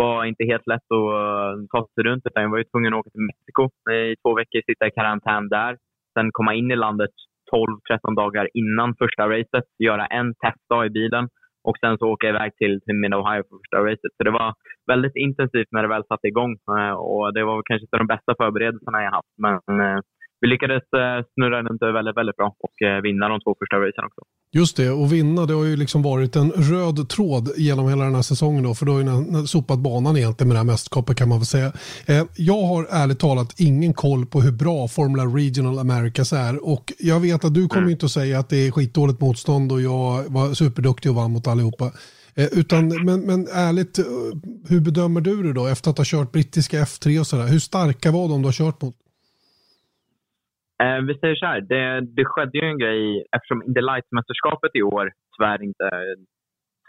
[0.03, 2.26] var inte helt lätt att ta sig runt.
[2.26, 5.49] Utan jag var ju tvungen att åka till Mexiko i två veckor, sitta i karantän
[5.49, 5.72] där.
[6.19, 7.11] Sen komma in i landet
[7.53, 11.29] 12-13 dagar innan första racet, göra en testdag i bilen
[11.69, 14.12] och sen så åka iväg till, till Mid-Ohio för första racet.
[14.16, 14.55] Så det var
[14.93, 18.35] väldigt intensivt när det väl satte igång eh, och det var kanske inte de bästa
[18.41, 19.35] förberedelserna jag haft.
[19.45, 20.01] Men eh,
[20.41, 24.05] vi lyckades eh, snurra runt det väldigt, väldigt bra och vinna de två första racen
[24.09, 24.23] också.
[24.51, 28.15] Just det, och vinna det har ju liksom varit en röd tråd genom hela den
[28.15, 31.29] här säsongen då, för då har ju sopat banan egentligen med det här mästerskapet kan
[31.29, 31.73] man väl säga.
[32.07, 36.93] Eh, jag har ärligt talat ingen koll på hur bra Formula Regional Americas är och
[36.99, 37.91] jag vet att du kommer mm.
[37.91, 41.47] inte att säga att det är skitdåligt motstånd och jag var superduktig och vann mot
[41.47, 41.93] allihopa.
[42.35, 43.99] Utan, men, men ärligt,
[44.69, 47.47] hur bedömer du det då efter att ha kört brittiska F3 och sådär?
[47.47, 48.95] Hur starka var de du har kört mot?
[50.83, 54.83] Eh, vi säger så här, det, det skedde ju en grej eftersom Indy Lights-mästerskapet i
[54.83, 55.91] år tyvärr inte,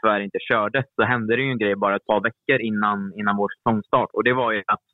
[0.01, 3.37] tyvärr inte kördes så hände det ju en grej bara ett par veckor innan, innan
[3.37, 4.09] vår säsongstart.
[4.13, 4.85] Och det var ju att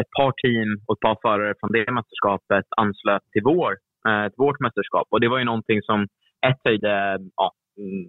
[0.00, 3.72] ett par team och ett par förare från det mästerskapet anslöt till, vår,
[4.08, 5.06] eh, till vårt mästerskap.
[5.10, 6.08] Och det var ju någonting som
[6.46, 7.52] ett höjde ja,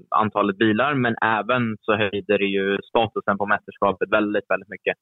[0.09, 4.95] antalet bilar men även så höjde det ju statusen på mästerskapet väldigt, väldigt mycket.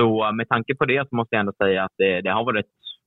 [0.00, 2.44] Så eh, med tanke på det så måste jag ändå säga att det, det har
[2.44, 2.66] varit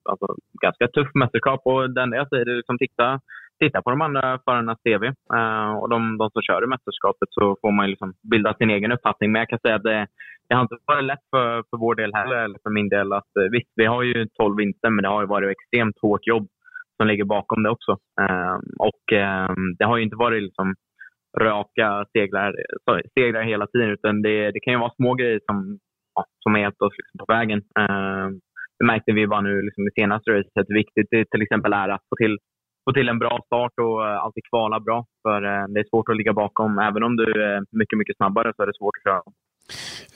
[0.10, 0.28] alltså,
[0.62, 1.62] ganska tufft mästerskap.
[1.66, 3.20] Och det enda jag säger är liksom titta,
[3.60, 7.30] titta på de andra förarnas CV uh, eh, och de, de som kör i mästerskapet
[7.32, 9.32] så får man liksom bilda sin egen uppfattning.
[9.32, 10.08] Men jag kan säga att det,
[10.50, 13.14] det har inte varit lätt för, för vår del heller, eller för min del.
[13.14, 16.28] Att, eh, visst, vi har ju 12 vinster, men det har ju varit extremt hårt
[16.28, 16.48] jobb
[16.98, 17.92] som ligger bakom det också.
[18.22, 19.04] Uh, och
[19.78, 20.76] det har ju inte varit liksom
[21.40, 22.56] raka seglar,
[22.90, 25.80] sorry, seglar hela tiden, utan det, det kan ju vara små grejer som,
[26.16, 27.62] ja, som har hjälpt oss liksom på vägen
[28.82, 31.90] det märkte vi bara nu liksom, i senaste racet hur viktigt det till exempel är
[31.90, 32.38] att få till,
[32.86, 35.06] få till en bra start och uh, alltid kvala bra.
[35.24, 36.80] För uh, det är svårt att ligga bakom.
[36.80, 39.24] Även om du är mycket, mycket snabbare så är det svårt att köra.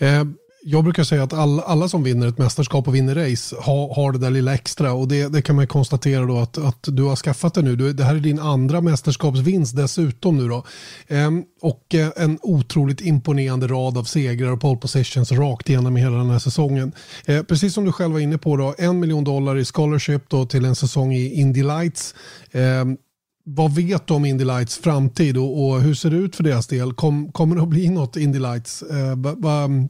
[0.05, 0.23] Eh,
[0.67, 4.11] jag brukar säga att alla, alla som vinner ett mästerskap och vinner race har, har
[4.11, 7.15] det där lilla extra och det, det kan man konstatera då att, att du har
[7.15, 7.75] skaffat det nu.
[7.75, 10.65] Du, det här är din andra mästerskapsvinst dessutom nu då.
[11.07, 16.17] Ehm, och eh, en otroligt imponerande rad av segrar och pole positions rakt igenom hela
[16.17, 16.91] den här säsongen.
[17.25, 20.45] Ehm, precis som du själv var inne på då, en miljon dollar i scholarship då
[20.45, 22.15] till en säsong i Indy Lights.
[22.51, 22.97] Ehm,
[23.45, 26.67] vad vet du om Indy Lights framtid och, och, hur ser det ut för deras
[26.67, 26.89] del?
[27.01, 28.71] Kom, kommer det att bli något Indy Lights?
[28.93, 29.15] Eh,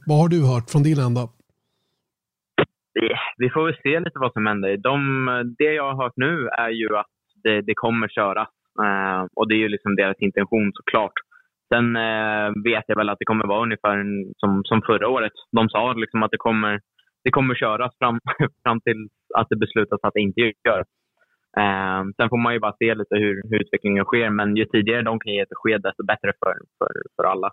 [0.08, 1.22] vad har du hört från din ända?
[3.42, 4.76] Vi får väl se lite vad som händer.
[4.76, 4.98] De,
[5.58, 7.12] det jag har hört nu är ju att
[7.44, 8.48] det, det kommer köras.
[8.84, 11.16] Eh, och det är ju liksom deras intention såklart.
[11.72, 13.96] Sen eh, vet jag väl att det kommer vara ungefär
[14.40, 15.32] som, som förra året.
[15.52, 16.80] De sa liksom att det kommer,
[17.24, 18.20] det kommer köras fram,
[18.64, 20.88] fram till att det beslutas att det inte görs.
[21.60, 24.30] Eh, sen får man ju bara se lite hur, hur utvecklingen sker.
[24.30, 27.50] Men ju tidigare de kan ge ett besked, desto bättre för, för, för alla.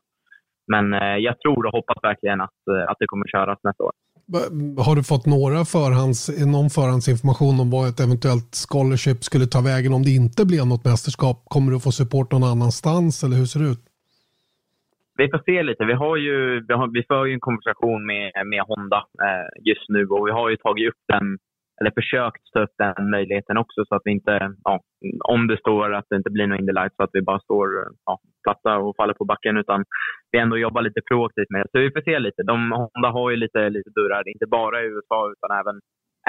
[0.67, 3.93] Men eh, jag tror och hoppas verkligen att, eh, att det kommer köras nästa år.
[4.85, 6.19] Har du fått några förhands,
[6.55, 10.85] någon förhandsinformation om vad ett eventuellt scholarship skulle ta vägen om det inte blev något
[10.91, 11.37] mästerskap?
[11.53, 13.83] Kommer du få support någon annanstans eller hur ser det ut?
[15.17, 15.85] Vi får se lite.
[15.85, 19.85] Vi, har ju, vi, har, vi för ju en konversation med, med Honda eh, just
[19.89, 21.37] nu och vi har ju tagit upp den
[21.81, 24.79] eller försökt ta upp den möjligheten också så att vi inte, ja,
[25.23, 27.67] om det står att det inte blir någon Indy Light så att vi bara står
[28.05, 29.83] ja, platta och faller på backen utan
[30.31, 31.69] vi ändå jobbar lite proaktivt med det.
[31.71, 32.43] Så vi får se lite.
[32.43, 35.75] De, Honda har ju lite, lite dörrar, inte bara i USA utan även,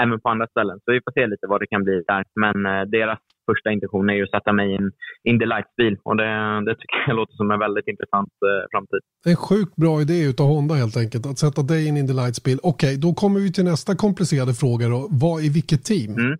[0.01, 0.79] även på andra ställen.
[0.83, 2.23] Så vi får se lite vad det kan bli där.
[2.43, 3.19] Men eh, deras
[3.51, 4.91] första intention är ju att sätta mig i en
[5.23, 6.31] Indy Lights-bil och det,
[6.65, 8.99] det tycker jag låter som en väldigt intressant eh, framtid.
[9.25, 12.59] En sjukt bra idé utav Honda helt enkelt, att sätta dig i en Indy Lights-bil.
[12.63, 15.07] Okej, okay, då kommer vi till nästa komplicerade fråga då.
[15.11, 16.11] Vad, I vilket team?
[16.13, 16.37] Mm.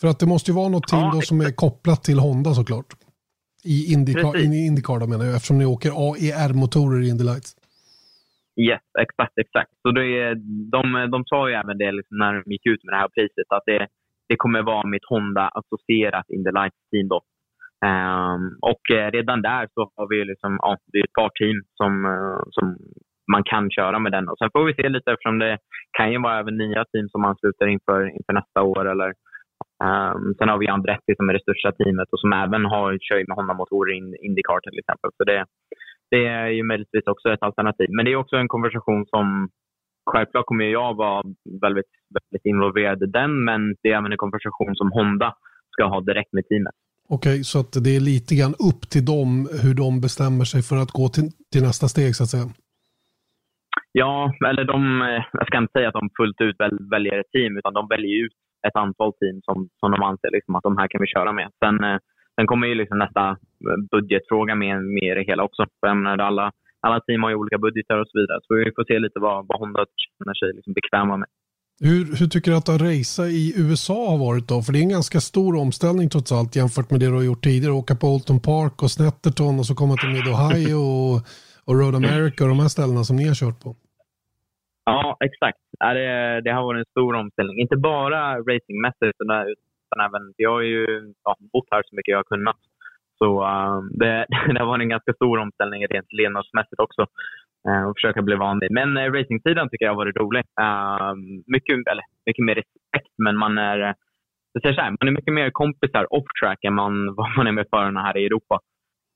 [0.00, 2.50] För att det måste ju vara något team ja, då som är kopplat till Honda
[2.50, 2.90] såklart.
[3.64, 7.50] I Indycar, i Indycar då menar jag, eftersom ni åker AER-motorer i Indy Lights.
[8.68, 9.72] Yes, exakt, exakt.
[9.82, 10.34] Så det är,
[10.74, 13.48] de, de sa ju även det liksom när de gick ut med det här priset,
[13.56, 13.88] att det,
[14.30, 17.08] det kommer vara mitt Honda associerat Indy Light-team.
[17.08, 17.20] Då.
[17.90, 21.56] Um, och eh, redan där så har vi liksom, ja, det är ett par team
[21.78, 22.66] som, uh, som
[23.32, 24.28] man kan köra med den.
[24.28, 25.58] Och sen får vi se lite eftersom det
[25.98, 28.82] kan ju vara även nya team som ansluter inför, inför nästa år.
[28.92, 29.10] Eller,
[29.88, 33.28] um, sen har vi Andretti som är det största teamet och som även har kört
[33.28, 35.10] med Honda-motorer i Indycar till exempel.
[35.16, 35.44] Så det,
[36.10, 37.88] det är ju möjligtvis också ett alternativ.
[37.90, 39.48] Men det är också en konversation som
[40.06, 41.22] självklart kommer jag vara
[41.62, 45.34] väldigt, väldigt involverad i den, men det är även en konversation som Honda
[45.70, 46.74] ska ha direkt med teamet.
[47.08, 50.62] Okej, okay, så att det är lite grann upp till dem hur de bestämmer sig
[50.62, 52.48] för att gå till, till nästa steg så att säga?
[53.92, 54.80] Ja, eller de,
[55.32, 56.56] jag ska inte säga att de fullt ut
[56.90, 58.32] väljer ett team, utan de väljer ut
[58.68, 61.48] ett antal team som, som de anser liksom att de här kan vi köra med.
[61.64, 61.98] Sen, eh,
[62.34, 63.36] sen kommer ju liksom nästa
[63.90, 65.62] budgetfråga med, med det hela också.
[65.80, 68.40] För jag menar, alla, alla team har ju olika budgetar och så vidare.
[68.46, 69.86] Så vi får se lite vad, vad Honda
[70.18, 71.28] känner sig liksom bekväma med.
[71.82, 74.62] Hur, hur tycker du att att racea i USA har varit då?
[74.62, 77.44] För det är en ganska stor omställning trots allt jämfört med det du har gjort
[77.44, 77.72] tidigare.
[77.82, 81.16] Åka på Alton Park och Snetterton och så komma till Mid Ohio och,
[81.66, 83.70] och Road America och de här ställena som ni har kört på.
[84.84, 85.62] Ja, exakt.
[85.78, 87.56] Det, det har varit en stor omställning.
[87.64, 88.20] Inte bara
[88.50, 89.30] racingmässigt utan
[90.06, 90.84] även, jag har ju
[91.24, 92.60] ja, bott här så mycket jag har kunnat.
[93.24, 97.06] Så uh, det, det har varit en ganska stor omställning rent levnadsmässigt också.
[97.68, 98.70] Uh, och försöka bli van vid.
[98.70, 100.44] Men uh, racingsidan tycker jag har varit rolig.
[100.60, 101.14] Uh,
[101.46, 103.94] mycket, eller, mycket mer respekt, men man är, eh,
[104.52, 107.52] jag säger så här, man är mycket mer kompisar off-track än man, vad man är
[107.52, 108.60] med förarna här i Europa.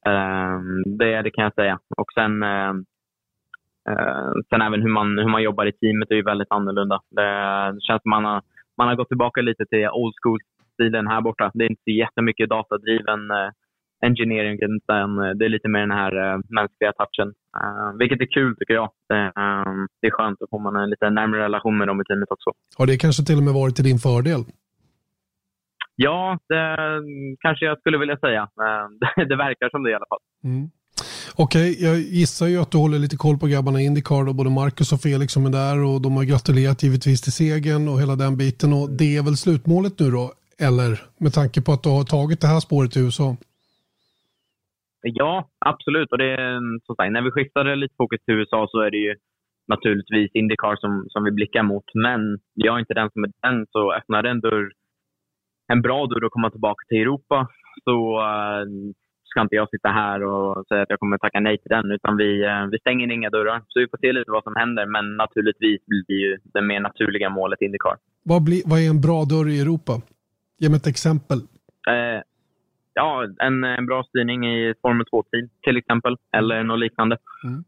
[0.06, 1.78] Ehm, det, det kan jag säga.
[1.96, 2.44] Och sen,
[4.50, 7.00] sen även hur man, hur man jobbar i teamet är ju väldigt annorlunda.
[7.10, 7.22] Det,
[7.72, 8.42] det känns som man har,
[8.78, 11.50] man har gått tillbaka lite till old school-stilen här borta.
[11.54, 13.20] Det är inte jättemycket datadriven
[14.08, 17.28] engineering, utan eh, det är lite mer den här uh, mänskliga touchen.
[17.60, 18.90] Uh, vilket är kul tycker jag.
[19.08, 19.32] Det,
[20.00, 22.50] det är skönt, får man en lite närmare relation med dem i teamet också.
[22.78, 24.40] Har det kanske till och med varit till din fördel?
[25.96, 26.76] Ja, det
[27.40, 28.48] kanske jag skulle vilja säga.
[29.28, 30.18] Det verkar som det i alla fall.
[30.44, 30.70] Mm.
[31.36, 34.50] Okej, okay, jag gissar ju att du håller lite koll på grabbarna i Indycar, både
[34.50, 38.16] Marcus och Felix som är där och de har gratulerat givetvis till segern och hela
[38.16, 40.32] den biten och det är väl slutmålet nu då?
[40.58, 43.36] Eller med tanke på att du har tagit det här spåret i USA?
[45.06, 46.12] Ja, absolut.
[46.12, 48.96] Och det är, som sagt, när vi skiftade lite fokus till USA så är det
[48.96, 49.14] ju
[49.68, 51.84] naturligtvis Indycar som, som vi blickar mot.
[51.94, 54.72] Men jag är inte den som är den, så öppnar det en dörr,
[55.72, 57.48] en bra dörr att komma tillbaka till Europa
[57.84, 58.64] så uh,
[59.24, 61.90] ska inte jag sitta här och säga att jag kommer tacka nej till den.
[61.90, 63.62] Utan vi, uh, vi stänger inga dörrar.
[63.68, 64.86] Så vi får se lite vad som händer.
[64.86, 67.96] Men naturligtvis blir ju det mer naturliga målet Indycar.
[68.22, 69.92] Vad, blir, vad är en bra dörr i Europa?
[70.58, 71.38] Ge mig ett exempel.
[71.38, 72.20] Uh,
[72.94, 77.16] ja, en, en bra styrning i Formel 2-team till exempel, eller något liknande.
[77.44, 77.64] Mm.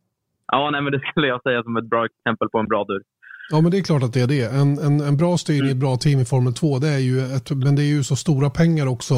[0.53, 3.03] Ja, nej, men det skulle jag säga som ett bra exempel på en bra dörr.
[3.51, 4.45] Ja, men det är klart att det är det.
[4.45, 5.77] En, en, en bra styrning i mm.
[5.77, 8.17] ett bra team i Formel 2, det är ju ett, men det är ju så
[8.17, 9.15] stora pengar också.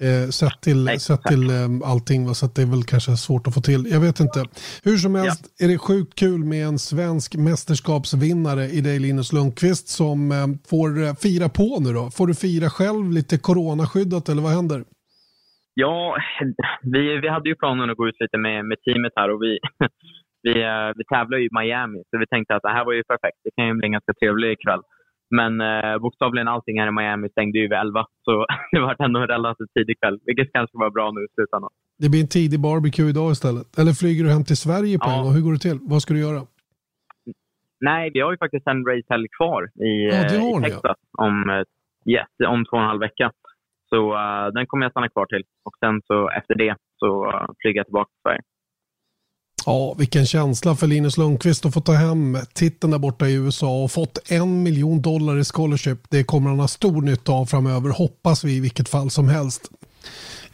[0.00, 2.34] Eh, sett till, sett till eh, allting, va?
[2.34, 3.88] så det är väl kanske svårt att få till.
[3.90, 4.44] Jag vet inte.
[4.82, 5.64] Hur som helst ja.
[5.64, 11.04] är det sjukt kul med en svensk mästerskapsvinnare i dig Linus Lundqvist som eh, får
[11.04, 12.10] eh, fira på nu då.
[12.10, 14.84] Får du fira själv lite coronaskyddat eller vad händer?
[15.82, 16.16] Ja,
[16.82, 19.58] vi, vi hade ju planen att gå ut lite med, med teamet här och vi,
[20.42, 22.02] vi, eh, vi tävlar ju i Miami.
[22.10, 23.38] Så vi tänkte att det här var ju perfekt.
[23.44, 24.82] Det kan ju bli en ganska trevlig kväll.
[25.38, 28.06] Men eh, bokstavligen allting här i Miami stängde ju vid 11.
[28.24, 31.70] Så det var ändå en relativt tidig kväll, vilket kanske var bra nu i slutändan.
[32.02, 33.78] Det blir en tidig barbecue idag istället.
[33.80, 35.16] Eller flyger du hem till Sverige på ja.
[35.16, 35.34] en gång?
[35.36, 35.78] Hur går det till?
[35.92, 36.40] Vad ska du göra?
[37.80, 41.24] Nej, vi har ju faktiskt en racehelg kvar i, ja, i Texas ja.
[41.26, 41.62] om, eh,
[42.14, 43.26] yes, om två och en halv vecka.
[43.90, 45.44] Så uh, den kommer jag stanna kvar till.
[45.66, 48.42] Och sen så efter det så uh, flyger jag tillbaka till Sverige.
[49.66, 53.82] Ja, vilken känsla för Linus Lundqvist att få ta hem titeln där borta i USA
[53.84, 55.98] och fått en miljon dollar i scholarship.
[56.10, 59.70] Det kommer han ha stor nytta av framöver, hoppas vi i vilket fall som helst.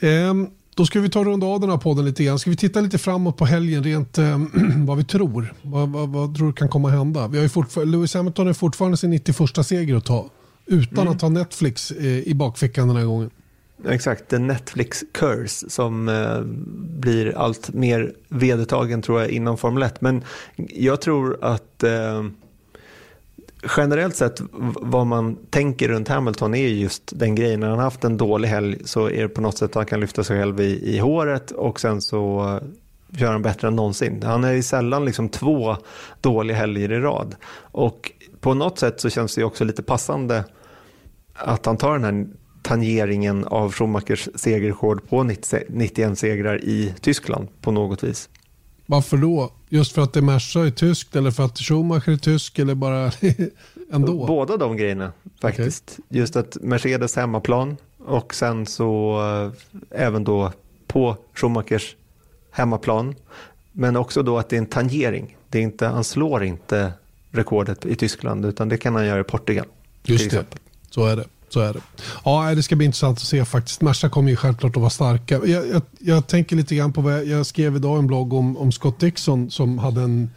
[0.00, 2.38] Ehm, då ska vi ta runda av den här podden lite grann.
[2.38, 4.38] Ska vi titta lite framåt på helgen rent äh,
[4.86, 5.54] vad vi tror?
[5.62, 7.28] Vad, vad, vad tror du kan komma att hända?
[7.28, 10.30] Vi har ju Lewis Hamilton är fortfarande sin 91 seger att ta
[10.66, 11.12] utan mm.
[11.12, 13.30] att ha Netflix eh, i bakfickan den här gången.
[13.88, 16.40] Exakt, the Netflix curse som eh,
[17.00, 20.00] blir allt mer vedertagen tror jag inom Formel 1.
[20.00, 20.24] Men
[20.56, 22.24] jag tror att eh,
[23.76, 24.40] generellt sett
[24.80, 27.60] vad man tänker runt Hamilton är just den grejen.
[27.60, 30.00] När han haft en dålig helg så är det på något sätt att han kan
[30.00, 32.60] lyfta sig själv i, i håret och sen så
[33.08, 34.22] gör han bättre än någonsin.
[34.22, 35.76] Han är ju sällan liksom två
[36.20, 37.34] dåliga helger i rad.
[37.56, 38.12] Och
[38.44, 40.44] på något sätt så känns det också lite passande
[41.34, 42.26] att han tar den här
[42.62, 45.22] tangeringen av Schumachers segerrekord på
[45.68, 48.28] 91 segrar i Tyskland på något vis.
[48.86, 49.52] Varför då?
[49.68, 53.12] Just för att det Merca är tyskt eller för att Schumacher är tysk eller bara
[53.92, 54.26] ändå?
[54.26, 55.98] Båda de grejerna faktiskt.
[55.98, 56.20] Okay.
[56.20, 59.20] Just att Mercedes hemmaplan och sen så
[59.90, 60.52] äh, även då
[60.86, 61.96] på Schumachers
[62.50, 63.14] hemmaplan.
[63.72, 65.36] Men också då att det är en tangering.
[65.48, 66.92] Det är inte, han slår inte
[67.34, 69.66] rekordet i Tyskland utan det kan han göra i Portugal.
[70.04, 70.44] Just det,
[70.90, 71.24] så är det.
[71.48, 71.80] Så är det.
[72.24, 73.80] Ja, det ska bli intressant att se faktiskt.
[73.80, 75.40] Merca kommer ju självklart att vara starka.
[75.44, 78.56] Jag, jag, jag, tänker lite grann på vad jag, jag skrev idag en blogg om,
[78.56, 80.30] om Scott Dixon som hade en,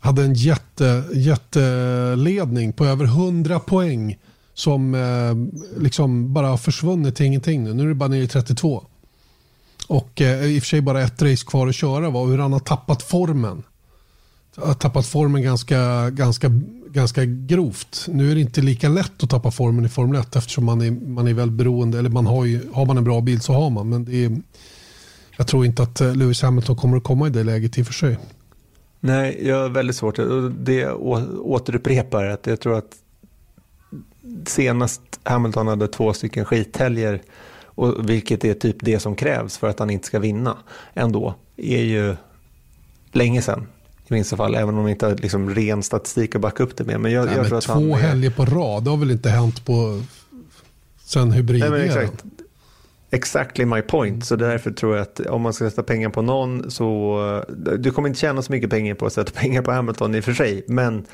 [0.00, 4.18] hade en jätte, jätteledning på över 100 poäng
[4.54, 7.74] som eh, liksom bara har försvunnit till ingenting nu.
[7.74, 8.84] Nu är det bara nere i 32.
[9.88, 12.52] Och eh, i och för sig bara ett race kvar att köra var hur han
[12.52, 13.62] har tappat formen.
[14.62, 16.50] Har tappat formen ganska, ganska
[16.92, 18.06] ganska grovt.
[18.08, 20.90] Nu är det inte lika lätt att tappa formen i Formel 1 eftersom man är,
[20.90, 23.70] man är väl beroende, eller man har, ju, har man en bra bil så har
[23.70, 23.88] man.
[23.88, 24.36] Men det är,
[25.36, 27.86] jag tror inte att eh, Lewis Hamilton kommer att komma i det läget i och
[27.86, 28.18] för sig.
[29.00, 30.18] Nej, jag har väldigt svårt.
[30.58, 32.96] Det återupprepar att jag tror att
[34.46, 37.22] senast Hamilton hade två stycken skithelger,
[37.64, 40.56] och vilket är typ det som krävs för att han inte ska vinna
[40.94, 42.16] ändå, är ju
[43.12, 43.66] länge sedan
[44.10, 46.84] i minsta fall, även om de inte har liksom ren statistik att backa upp det
[46.84, 47.00] med.
[47.00, 49.10] Men jag, Nej, jag men tror att två han, helger på rad, det har väl
[49.10, 50.02] inte hänt på
[51.04, 52.08] sen hybrideran?
[53.10, 54.26] Exactly my point.
[54.26, 57.44] Så därför tror jag att om man ska sätta pengar på någon så,
[57.78, 60.24] du kommer inte tjäna så mycket pengar på att sätta pengar på Hamilton i och
[60.24, 60.64] för sig.
[60.66, 61.06] Men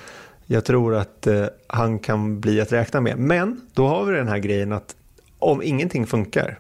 [0.47, 3.19] jag tror att eh, han kan bli att räkna med.
[3.19, 4.97] Men då har vi den här grejen att
[5.39, 6.59] om ingenting funkar,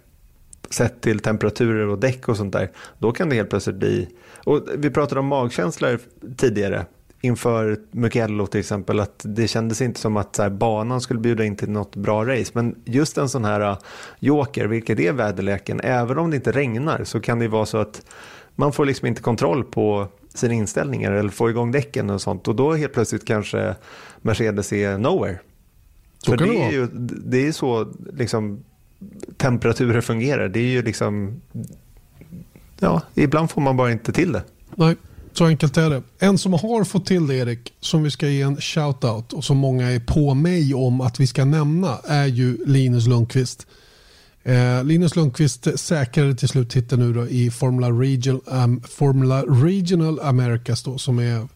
[0.70, 4.08] sett till temperaturer och däck och sånt där, då kan det helt plötsligt bli
[4.46, 5.98] och vi pratade om magkänslor
[6.36, 6.86] tidigare
[7.20, 11.56] inför Mugello till exempel att det kändes inte som att här, banan skulle bjuda in
[11.56, 12.50] till något bra race.
[12.54, 13.78] Men just en sån här uh,
[14.18, 18.02] joker, vilket är väderleken, även om det inte regnar så kan det vara så att
[18.54, 22.48] man får liksom inte kontroll på sina inställningar eller få igång däcken och sånt.
[22.48, 23.74] Och då helt plötsligt kanske
[24.22, 25.38] Mercedes är nowhere.
[26.18, 26.86] Så För det är ju
[27.26, 28.64] det är så liksom,
[29.36, 30.48] temperaturer fungerar.
[30.48, 31.40] Det är ju liksom
[32.80, 34.42] ja, ibland får man bara inte till det.
[34.74, 34.96] Nej,
[35.32, 36.02] så enkelt är det.
[36.18, 39.56] En som har fått till det Erik, som vi ska ge en shout-out och som
[39.56, 43.66] många är på mig om att vi ska nämna är ju Linus Lundqvist.
[44.42, 50.20] Eh, Linus Lundqvist säkrade till slut titeln nu då i Formula Regional, um, Formula Regional
[50.20, 51.48] Americas då, som är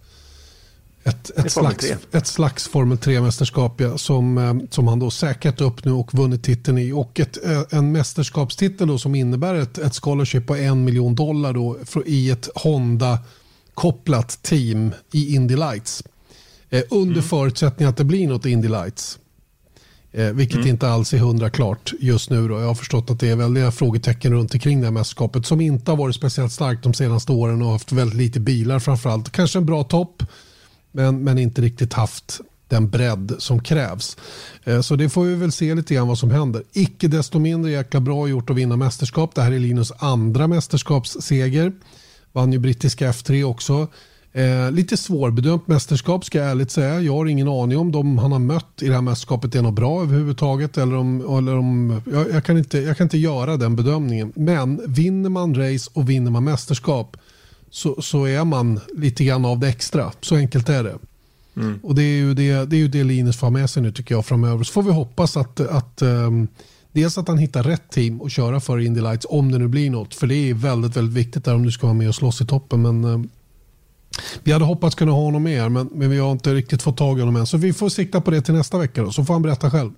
[1.04, 5.84] ett, ett, slags, ett slags Formel 3-mästerskap ja, som, eh, som han då säkrat upp
[5.84, 6.92] nu och vunnit titeln i.
[6.92, 11.52] Och ett, eh, en mästerskapstitel då som innebär ett, ett scholarship på en miljon dollar
[11.52, 16.02] då i ett Honda-kopplat team i Indy Lights.
[16.70, 17.22] Eh, under mm.
[17.22, 19.18] förutsättning att det blir något Indy Lights.
[20.12, 20.68] Eh, vilket mm.
[20.68, 22.48] inte alls är hundra klart just nu.
[22.48, 22.60] Då.
[22.60, 25.90] Jag har förstått att det är väldiga frågetecken runt omkring det här mästerskapet som inte
[25.90, 29.32] har varit speciellt starkt de senaste åren och haft väldigt lite bilar framförallt.
[29.32, 30.22] Kanske en bra topp
[30.92, 32.40] men, men inte riktigt haft
[32.70, 34.16] den bredd som krävs.
[34.64, 36.62] Eh, så det får vi väl se lite grann vad som händer.
[36.72, 39.34] Icke desto mindre jäkla bra gjort att vinna mästerskap.
[39.34, 41.72] Det här är Linus andra mästerskapsseger.
[42.32, 43.88] Vann ju brittiska F3 också.
[44.32, 47.00] Eh, lite svårbedömt mästerskap ska jag ärligt säga.
[47.00, 49.74] Jag har ingen aning om de han har mött i det här mästerskapet är något
[49.74, 50.78] bra överhuvudtaget.
[50.78, 54.32] Eller om, eller om, jag, jag, kan inte, jag kan inte göra den bedömningen.
[54.36, 57.16] Men vinner man race och vinner man mästerskap
[57.70, 60.12] så, så är man lite grann av det extra.
[60.20, 60.98] Så enkelt är det.
[61.56, 61.78] Mm.
[61.82, 64.14] Och det är, ju det, det är ju det Linus får med sig nu tycker
[64.14, 64.64] jag framöver.
[64.64, 66.48] Så får vi hoppas att, att um,
[66.92, 69.90] dels att han hittar rätt team att köra för Indy Lights om det nu blir
[69.90, 70.14] något.
[70.14, 72.46] För det är väldigt, väldigt viktigt där om du ska vara med och slåss i
[72.46, 72.82] toppen.
[72.82, 73.28] Men um,
[74.42, 77.18] vi hade hoppats kunna ha honom med men, men vi har inte riktigt fått tag
[77.18, 77.46] i honom än.
[77.46, 79.90] Så vi får sikta på det till nästa vecka då, så får han berätta själv.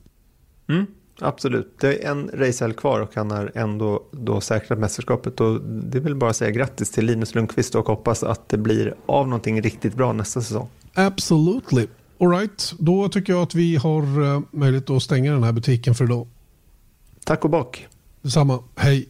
[0.69, 0.87] Mm,
[1.21, 5.41] absolut, det är en racehelg kvar och han har ändå då säkrat mästerskapet.
[5.41, 9.29] Och det vill bara säga grattis till Linus Lundqvist och hoppas att det blir av
[9.29, 10.69] någonting riktigt bra nästa säsong.
[10.95, 11.87] Absolutely.
[12.21, 16.05] Alright, då tycker jag att vi har uh, möjlighet att stänga den här butiken för
[16.05, 16.29] idag.
[17.25, 17.89] Tack och bock.
[18.23, 19.09] Detsamma, hej.